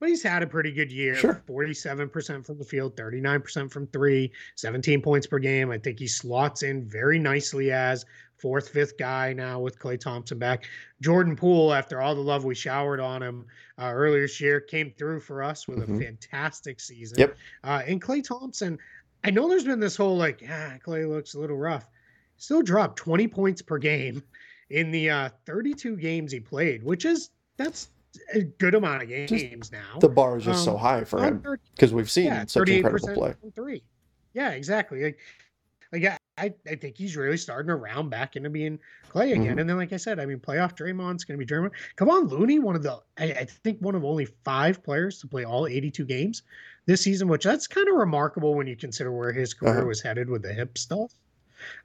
but 0.00 0.08
he's 0.08 0.22
had 0.22 0.42
a 0.42 0.46
pretty 0.46 0.72
good 0.72 0.90
year. 0.90 1.14
Sure. 1.14 1.42
47% 1.48 2.44
from 2.44 2.58
the 2.58 2.64
field, 2.64 2.96
39% 2.96 3.70
from 3.70 3.86
three, 3.88 4.32
17 4.56 5.02
points 5.02 5.26
per 5.26 5.38
game. 5.38 5.70
I 5.70 5.78
think 5.78 5.98
he 5.98 6.08
slots 6.08 6.62
in 6.62 6.88
very 6.88 7.18
nicely 7.18 7.70
as 7.70 8.06
fourth, 8.38 8.70
fifth 8.70 8.96
guy 8.96 9.34
now 9.34 9.60
with 9.60 9.78
Klay 9.78 10.00
Thompson 10.00 10.38
back. 10.38 10.64
Jordan 11.02 11.36
Poole, 11.36 11.74
after 11.74 12.00
all 12.00 12.14
the 12.14 12.20
love 12.22 12.44
we 12.44 12.54
showered 12.54 12.98
on 12.98 13.22
him 13.22 13.44
uh, 13.78 13.92
earlier 13.92 14.22
this 14.22 14.40
year, 14.40 14.58
came 14.58 14.90
through 14.96 15.20
for 15.20 15.42
us 15.42 15.68
with 15.68 15.80
mm-hmm. 15.80 15.96
a 15.96 16.00
fantastic 16.00 16.80
season. 16.80 17.18
Yep. 17.18 17.36
Uh, 17.62 17.82
and 17.86 18.00
Klay 18.00 18.24
Thompson, 18.24 18.78
I 19.22 19.30
know 19.30 19.48
there's 19.48 19.64
been 19.64 19.80
this 19.80 19.96
whole 19.96 20.16
like, 20.16 20.42
ah, 20.48 20.76
Klay 20.84 21.06
looks 21.06 21.34
a 21.34 21.40
little 21.40 21.58
rough. 21.58 21.86
Still 22.38 22.62
dropped 22.62 22.96
20 22.96 23.28
points 23.28 23.60
per 23.60 23.76
game 23.76 24.22
in 24.70 24.90
the 24.90 25.10
uh, 25.10 25.28
32 25.44 25.96
games 25.96 26.32
he 26.32 26.40
played, 26.40 26.82
which 26.82 27.04
is 27.04 27.28
that's 27.58 27.88
a 28.34 28.42
good 28.42 28.74
amount 28.74 29.02
of 29.02 29.08
games 29.08 29.30
just, 29.30 29.72
now. 29.72 29.98
The 29.98 30.08
bar 30.08 30.38
is 30.38 30.44
just 30.44 30.60
um, 30.60 30.74
so 30.74 30.76
high 30.76 31.04
for 31.04 31.22
him 31.22 31.42
because 31.74 31.92
we've 31.92 32.10
seen 32.10 32.26
yeah, 32.26 32.44
such 32.46 32.68
incredible 32.68 33.14
play. 33.14 33.34
Three. 33.54 33.82
Yeah, 34.32 34.50
exactly. 34.50 35.02
Like, 35.02 35.18
like 35.92 36.20
I, 36.38 36.54
I 36.68 36.74
think 36.74 36.96
he's 36.96 37.16
really 37.16 37.36
starting 37.36 37.68
to 37.68 37.76
round 37.76 38.10
back 38.10 38.36
into 38.36 38.48
being 38.48 38.78
Klay 39.10 39.32
again. 39.32 39.42
Mm-hmm. 39.42 39.58
And 39.58 39.70
then, 39.70 39.76
like 39.76 39.92
I 39.92 39.96
said, 39.96 40.18
I 40.18 40.26
mean, 40.26 40.38
playoff 40.38 40.76
Draymond's 40.76 41.24
going 41.24 41.38
to 41.38 41.44
be 41.44 41.46
Draymond. 41.46 41.72
Kevon, 41.96 42.30
Looney, 42.30 42.58
one 42.58 42.76
of 42.76 42.82
the, 42.82 43.00
I, 43.18 43.24
I, 43.24 43.44
think 43.44 43.78
one 43.80 43.94
of 43.94 44.04
only 44.04 44.24
five 44.24 44.82
players 44.82 45.20
to 45.20 45.26
play 45.26 45.44
all 45.44 45.66
82 45.66 46.04
games 46.04 46.42
this 46.86 47.02
season, 47.02 47.28
which 47.28 47.44
that's 47.44 47.66
kind 47.66 47.88
of 47.88 47.96
remarkable 47.96 48.54
when 48.54 48.66
you 48.66 48.76
consider 48.76 49.12
where 49.12 49.32
his 49.32 49.52
career 49.52 49.78
uh-huh. 49.78 49.86
was 49.86 50.00
headed 50.00 50.30
with 50.30 50.42
the 50.42 50.52
hip 50.52 50.78
stuff. 50.78 51.12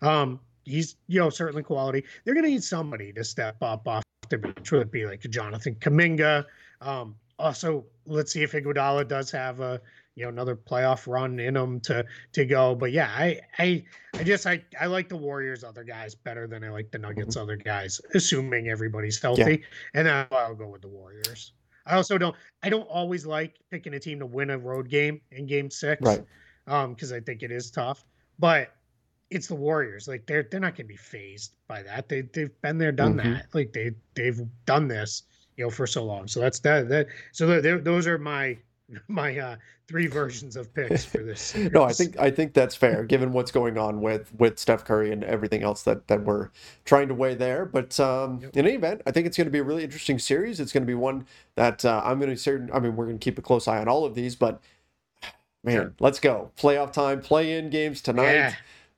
Um, 0.02 0.40
he's, 0.64 0.96
you 1.08 1.20
know, 1.20 1.30
certainly 1.30 1.64
quality. 1.64 2.06
They're 2.24 2.34
going 2.34 2.46
to 2.46 2.52
need 2.52 2.64
somebody 2.64 3.12
to 3.14 3.24
step 3.24 3.58
up 3.62 3.88
off 3.88 4.04
bench, 4.30 4.72
would 4.72 4.92
be 4.92 5.06
like 5.06 5.22
Jonathan 5.22 5.76
Kuminga. 5.76 6.46
Um, 6.82 7.16
also, 7.38 7.86
let's 8.06 8.32
see 8.32 8.44
if 8.44 8.54
Iguodala 8.54 9.08
does 9.08 9.32
have 9.32 9.60
a 9.60 9.82
you 10.16 10.24
know 10.24 10.30
another 10.30 10.56
playoff 10.56 11.08
run 11.08 11.40
in 11.40 11.56
him 11.56 11.80
to 11.82 12.06
to 12.34 12.46
go. 12.46 12.76
But 12.76 12.92
yeah, 12.92 13.12
I 13.14 13.40
I 13.60 13.84
I 14.14 14.24
just 14.24 14.48
I 14.48 14.64
I 14.80 14.86
like 14.88 15.10
the 15.10 15.18
Warriors 15.18 15.64
other 15.64 15.84
guys 15.84 16.16
better 16.16 16.48
than 16.48 16.64
I 16.64 16.70
like 16.70 16.92
the 16.92 17.00
Nuggets 17.00 17.36
mm-hmm. 17.36 17.44
other 17.44 17.58
guys, 17.58 18.00
assuming 18.14 18.70
everybody's 18.70 19.22
healthy. 19.22 19.64
Yeah. 19.94 20.00
And 20.00 20.10
I'll 20.32 20.56
go 20.56 20.68
with 20.68 20.82
the 20.82 20.88
Warriors. 20.88 21.54
I 21.86 21.96
also 21.96 22.18
don't 22.18 22.36
I 22.64 22.70
don't 22.70 22.88
always 22.88 23.26
like 23.26 23.56
picking 23.70 23.94
a 23.94 24.00
team 24.00 24.20
to 24.20 24.26
win 24.26 24.50
a 24.50 24.58
road 24.58 24.90
game 24.90 25.22
in 25.32 25.46
game 25.46 25.70
six. 25.70 26.02
Right. 26.02 26.24
Um, 26.68 26.94
because 26.94 27.12
I 27.12 27.20
think 27.20 27.44
it 27.44 27.52
is 27.52 27.70
tough. 27.70 28.06
But 28.40 28.75
it's 29.36 29.48
the 29.48 29.56
Warriors. 29.56 30.08
Like 30.08 30.26
they're 30.26 30.48
they're 30.50 30.62
not 30.62 30.76
gonna 30.76 30.88
be 30.88 30.96
phased 30.96 31.52
by 31.68 31.84
that. 31.84 32.08
They 32.08 32.22
they've 32.22 32.62
been 32.62 32.78
there, 32.78 32.94
done 32.94 33.16
mm-hmm. 33.16 33.34
that. 33.34 33.48
Like 33.54 33.74
they 33.74 33.92
they've 34.16 34.42
done 34.66 34.88
this, 34.88 35.24
you 35.58 35.66
know, 35.66 35.70
for 35.70 35.86
so 35.86 36.06
long. 36.06 36.28
So 36.28 36.40
that's 36.40 36.60
that 36.60 36.88
that 36.90 37.08
so 37.34 37.60
those 37.60 38.08
are 38.08 38.18
my 38.18 38.58
my 39.10 39.38
uh, 39.38 39.56
three 39.88 40.08
versions 40.08 40.56
of 40.56 40.74
picks 40.74 41.04
for 41.04 41.20
this. 41.20 41.54
no, 41.74 41.84
I 41.84 41.92
think 41.92 42.18
I 42.18 42.32
think 42.32 42.54
that's 42.54 42.76
fair, 42.76 43.04
given 43.04 43.34
what's 43.34 43.52
going 43.52 43.78
on 43.78 44.02
with 44.02 44.34
with 44.40 44.58
Steph 44.58 44.86
Curry 44.86 45.12
and 45.12 45.24
everything 45.24 45.64
else 45.64 45.84
that 45.84 46.08
that 46.08 46.24
we're 46.24 46.50
trying 46.86 47.10
to 47.10 47.14
weigh 47.14 47.36
there. 47.36 47.66
But 47.66 48.00
um, 48.00 48.40
yep. 48.42 48.56
in 48.56 48.66
any 48.66 48.76
event, 48.76 49.02
I 49.06 49.12
think 49.12 49.28
it's 49.28 49.36
going 49.36 49.48
to 49.48 49.52
be 49.52 49.60
a 49.60 49.64
really 49.64 49.84
interesting 49.84 50.18
series. 50.18 50.62
It's 50.62 50.72
going 50.72 50.84
to 50.84 50.88
be 50.88 50.96
one 50.96 51.26
that 51.56 51.84
uh, 51.84 52.02
I'm 52.06 52.20
going 52.20 52.32
to 52.32 52.38
certain. 52.38 52.70
I 52.74 52.80
mean, 52.80 52.96
we're 52.96 53.06
going 53.06 53.20
to 53.20 53.24
keep 53.24 53.38
a 53.38 53.42
close 53.42 53.68
eye 53.68 53.80
on 53.80 53.90
all 53.90 54.06
of 54.06 54.16
these, 54.16 54.36
but 54.36 54.62
man, 55.64 55.76
sure. 55.76 55.94
let's 56.00 56.20
go 56.20 56.52
playoff 56.58 56.94
time, 56.94 57.22
play 57.22 57.58
in 57.58 57.70
games 57.70 58.02
tonight. 58.02 58.34
Yeah. 58.34 58.56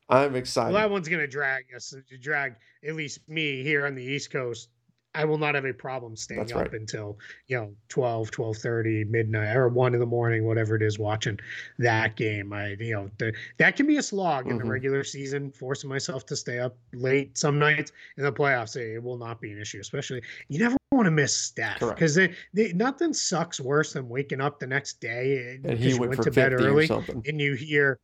I'm 0.09 0.35
excited. 0.35 0.73
Well, 0.73 0.81
that 0.81 0.89
one's 0.89 1.09
going 1.09 1.21
to 1.21 1.27
drag 1.27 1.65
us, 1.75 1.93
drag 2.21 2.55
at 2.87 2.95
least 2.95 3.27
me 3.27 3.63
here 3.63 3.85
on 3.85 3.95
the 3.95 4.03
East 4.03 4.31
Coast 4.31 4.69
I 5.17 5.25
will 5.25 5.39
not 5.39 5.55
have 5.55 5.65
a 5.65 5.73
problem 5.73 6.15
staying 6.15 6.41
That's 6.41 6.51
up 6.51 6.59
right. 6.59 6.73
until, 6.73 7.17
you 7.47 7.57
know, 7.57 7.73
12, 7.89 8.27
1230, 8.37 9.05
midnight 9.05 9.55
or 9.55 9.67
one 9.67 9.95
in 9.95 9.99
the 9.99 10.05
morning, 10.05 10.45
whatever 10.45 10.75
it 10.75 10.83
is, 10.83 10.99
watching 10.99 11.39
that 11.79 12.15
game. 12.15 12.53
I, 12.53 12.75
you 12.79 12.93
know, 12.93 13.09
the, 13.17 13.33
that 13.57 13.75
can 13.75 13.87
be 13.87 13.97
a 13.97 14.03
slog 14.03 14.43
mm-hmm. 14.43 14.51
in 14.51 14.57
the 14.57 14.63
mm-hmm. 14.63 14.71
regular 14.71 15.03
season, 15.03 15.51
forcing 15.51 15.89
myself 15.89 16.27
to 16.27 16.35
stay 16.35 16.59
up 16.59 16.77
late 16.93 17.35
some 17.35 17.57
nights 17.57 17.91
in 18.17 18.25
the 18.25 18.31
playoffs. 18.31 18.75
It 18.75 19.01
will 19.01 19.17
not 19.17 19.41
be 19.41 19.51
an 19.51 19.59
issue, 19.59 19.79
especially 19.79 20.21
you 20.49 20.59
never 20.59 20.77
want 20.91 21.07
to 21.07 21.11
miss 21.11 21.35
Steph 21.35 21.79
because 21.79 22.13
they, 22.13 22.33
they, 22.53 22.71
nothing 22.73 23.11
sucks 23.11 23.59
worse 23.59 23.93
than 23.93 24.07
waking 24.07 24.39
up 24.39 24.59
the 24.59 24.67
next 24.67 25.01
day 25.01 25.59
and 25.63 25.77
he 25.77 25.93
went, 25.95 26.11
went 26.11 26.23
to 26.23 26.31
bed 26.31 26.53
early 26.53 26.89
and 27.25 27.41
you 27.41 27.55
hear 27.55 27.99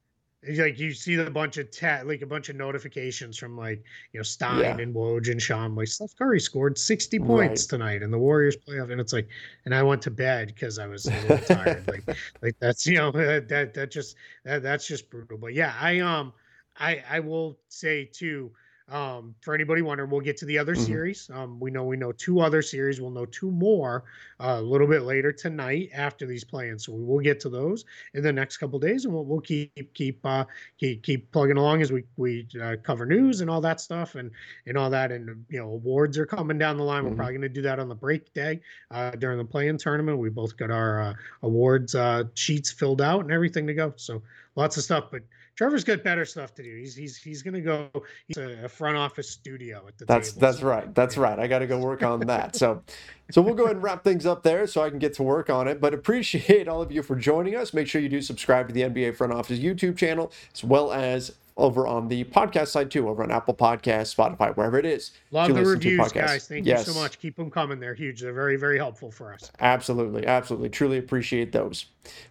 like 0.52 0.80
you 0.80 0.94
see 0.94 1.16
a 1.16 1.30
bunch 1.30 1.58
of 1.58 1.68
like 2.06 2.22
a 2.22 2.26
bunch 2.26 2.50
of 2.50 2.56
notifications 2.56 3.38
from 3.38 3.58
like 3.58 3.84
you 4.12 4.20
know 4.20 4.24
Stein 4.24 4.60
yeah. 4.60 4.78
and 4.78 4.94
Woj 4.94 5.32
and 5.32 5.42
Shams 5.42 5.78
like 5.78 5.88
Steph 5.88 6.16
Curry 6.18 6.40
scored 6.40 6.78
60 6.78 7.20
points 7.20 7.64
right. 7.64 7.70
tonight 7.70 8.02
in 8.02 8.12
the 8.12 8.18
Warriors 8.18 8.58
playoff 8.58 8.92
and 8.92 9.00
it's 9.00 9.14
like 9.14 9.28
and 9.66 9.74
I 9.74 9.84
went 9.84 10.02
to 10.04 10.12
bed 10.12 10.48
because 10.48 10.80
I 10.80 10.88
was 10.88 11.06
a 11.06 11.12
little 11.22 11.38
tired 11.56 11.88
like 11.88 12.18
like 12.42 12.56
that's 12.60 12.86
you 12.86 12.96
know 12.96 13.12
that 13.12 13.74
that 13.74 13.92
just 13.92 14.16
that, 14.44 14.64
that's 14.64 14.88
just 14.88 15.10
brutal 15.10 15.38
but 15.38 15.54
yeah 15.54 15.74
I 15.80 16.00
um 16.00 16.34
I 16.78 17.04
I 17.10 17.20
will 17.20 17.58
say 17.70 18.06
too 18.06 18.52
um, 18.90 19.34
for 19.42 19.54
anybody 19.54 19.82
wondering, 19.82 20.10
we'll 20.10 20.22
get 20.22 20.38
to 20.38 20.46
the 20.46 20.58
other 20.58 20.76
mm-hmm. 20.76 20.84
series. 20.84 21.30
Um, 21.34 21.60
we 21.60 21.72
know 21.72 21.84
we 21.84 21.96
know 21.96 22.12
two 22.12 22.42
other 22.42 22.62
series. 22.62 23.00
We'll 23.00 23.12
know 23.12 23.26
two 23.26 23.50
more 23.50 24.04
uh, 24.40 24.58
a 24.60 24.62
little 24.62 24.88
bit 24.88 25.04
later 25.04 25.32
tonight 25.32 25.90
after 25.94 26.26
these 26.26 26.44
plans. 26.44 26.86
So 26.86 26.94
we 26.94 27.04
will 27.04 27.20
get 27.20 27.40
to 27.42 27.50
those 27.50 27.86
in 28.14 28.24
the 28.24 28.34
next 28.34 28.58
couple 28.58 28.80
days, 28.80 29.06
and 29.06 29.14
we'll, 29.14 29.24
we'll 29.24 29.42
keep 29.42 29.94
keep 29.94 30.26
uh, 30.26 30.46
keep 30.78 31.02
keep 31.04 31.32
plugging 31.32 31.58
along 31.58 31.82
as 31.82 31.92
we 31.92 32.04
we 32.18 32.48
uh, 32.62 32.76
cover 32.84 33.06
news 33.06 33.42
and 33.42 33.50
all 33.50 33.62
that 33.62 33.80
stuff 33.80 34.16
and 34.16 34.32
and 34.66 34.78
all 34.78 34.90
that. 34.90 35.12
And 35.12 35.46
you 35.50 35.60
know, 35.60 35.70
awards 35.70 36.18
are 36.18 36.26
coming 36.26 36.58
down 36.58 36.78
the 36.78 36.84
line. 36.84 37.04
Mm-hmm. 37.04 37.12
We're 37.12 37.18
probably 37.18 37.34
going 37.34 37.42
to 37.44 37.50
do 37.50 37.62
that 37.62 37.80
on 37.80 37.88
the 37.88 37.96
break 37.96 38.34
day 38.34 38.60
uh, 38.92 39.12
during 39.12 39.38
the 39.38 39.46
play-in 39.46 39.78
tournament. 39.78 40.18
We 40.18 40.30
both 40.30 40.58
got 40.58 40.72
our 40.72 41.02
uh, 41.02 41.14
awards 41.42 41.96
uh, 41.96 42.26
sheets 42.34 42.72
filled 42.72 43.02
out 43.02 43.22
and 43.22 43.32
everything 43.32 43.66
to 43.68 43.74
go. 43.74 43.94
So 43.96 44.22
lots 44.56 44.78
of 44.78 44.84
stuff, 44.84 45.06
but 45.12 45.22
Trevor's 45.56 45.84
got 45.84 46.04
better 46.04 46.26
stuff 46.26 46.56
to 46.56 46.64
do. 46.64 46.76
He's 46.76 46.96
he's 46.96 47.18
he's 47.18 47.44
gonna 47.44 47.62
go. 47.62 47.90
He's 48.28 48.38
a, 48.38 48.68
front 48.68 48.98
office 48.98 49.30
studio 49.30 49.86
at 49.88 49.98
the. 49.98 50.06
That's 50.06 50.32
table, 50.32 50.42
that's 50.42 50.62
right. 50.62 50.96
That's 50.96 51.18
right. 51.18 51.40
I 51.40 51.48
got 51.48 51.60
to 51.60 51.68
go 51.68 51.78
work 51.78 52.02
on 52.02 52.20
that. 52.22 52.56
So, 52.56 52.82
so 53.30 53.42
we'll 53.42 53.54
go 53.54 53.66
ahead 53.66 53.76
and 53.76 53.84
wrap 53.84 54.04
things 54.04 54.26
up 54.26 54.42
there, 54.42 54.66
so 54.66 54.82
I 54.82 54.90
can 54.90 55.00
get 55.00 55.14
to 55.16 55.24
work 55.24 55.50
on 55.50 55.68
it. 55.68 55.80
But 55.80 55.94
appreciate 55.94 56.68
all 56.68 56.82
of 56.82 56.92
you 56.92 57.04
for 57.04 57.16
joining 57.16 57.56
us. 57.56 57.74
Make 57.74 57.88
sure 57.88 58.02
you 58.02 58.10
do 58.10 58.22
subscribe 58.22 58.68
to 58.68 58.74
the 58.74 58.82
NBA 58.82 59.16
Front 59.16 59.34
Office 59.34 59.60
YouTube 59.60 59.96
channel 59.96 60.32
as 60.54 60.64
well 60.64 60.92
as 60.92 61.34
over 61.56 61.86
on 61.86 62.08
the 62.08 62.24
podcast 62.24 62.70
side 62.70 62.90
too, 62.90 63.08
over 63.08 63.22
on 63.22 63.30
Apple 63.30 63.54
Podcasts, 63.54 64.16
Spotify, 64.16 64.56
wherever 64.58 64.80
it 64.80 64.88
is. 64.88 65.12
Love 65.30 65.54
the 65.54 65.64
reviews, 65.64 66.12
guys. 66.12 66.48
Thank 66.48 66.66
yes. 66.66 66.88
you 66.88 66.94
so 66.94 67.00
much. 67.00 67.20
Keep 67.20 67.36
them 67.36 67.52
coming. 67.52 67.80
They're 67.80 67.94
huge. 67.94 68.22
They're 68.22 68.34
very, 68.34 68.56
very 68.56 68.80
helpful 68.80 69.12
for 69.12 69.32
us. 69.32 69.52
Absolutely, 69.60 70.26
absolutely. 70.26 70.70
Truly 70.70 70.98
appreciate 70.98 71.52
those. 71.52 71.86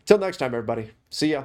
Till 0.06 0.18
next 0.18 0.38
time, 0.38 0.48
everybody. 0.48 0.90
See 1.10 1.30
ya 1.30 1.44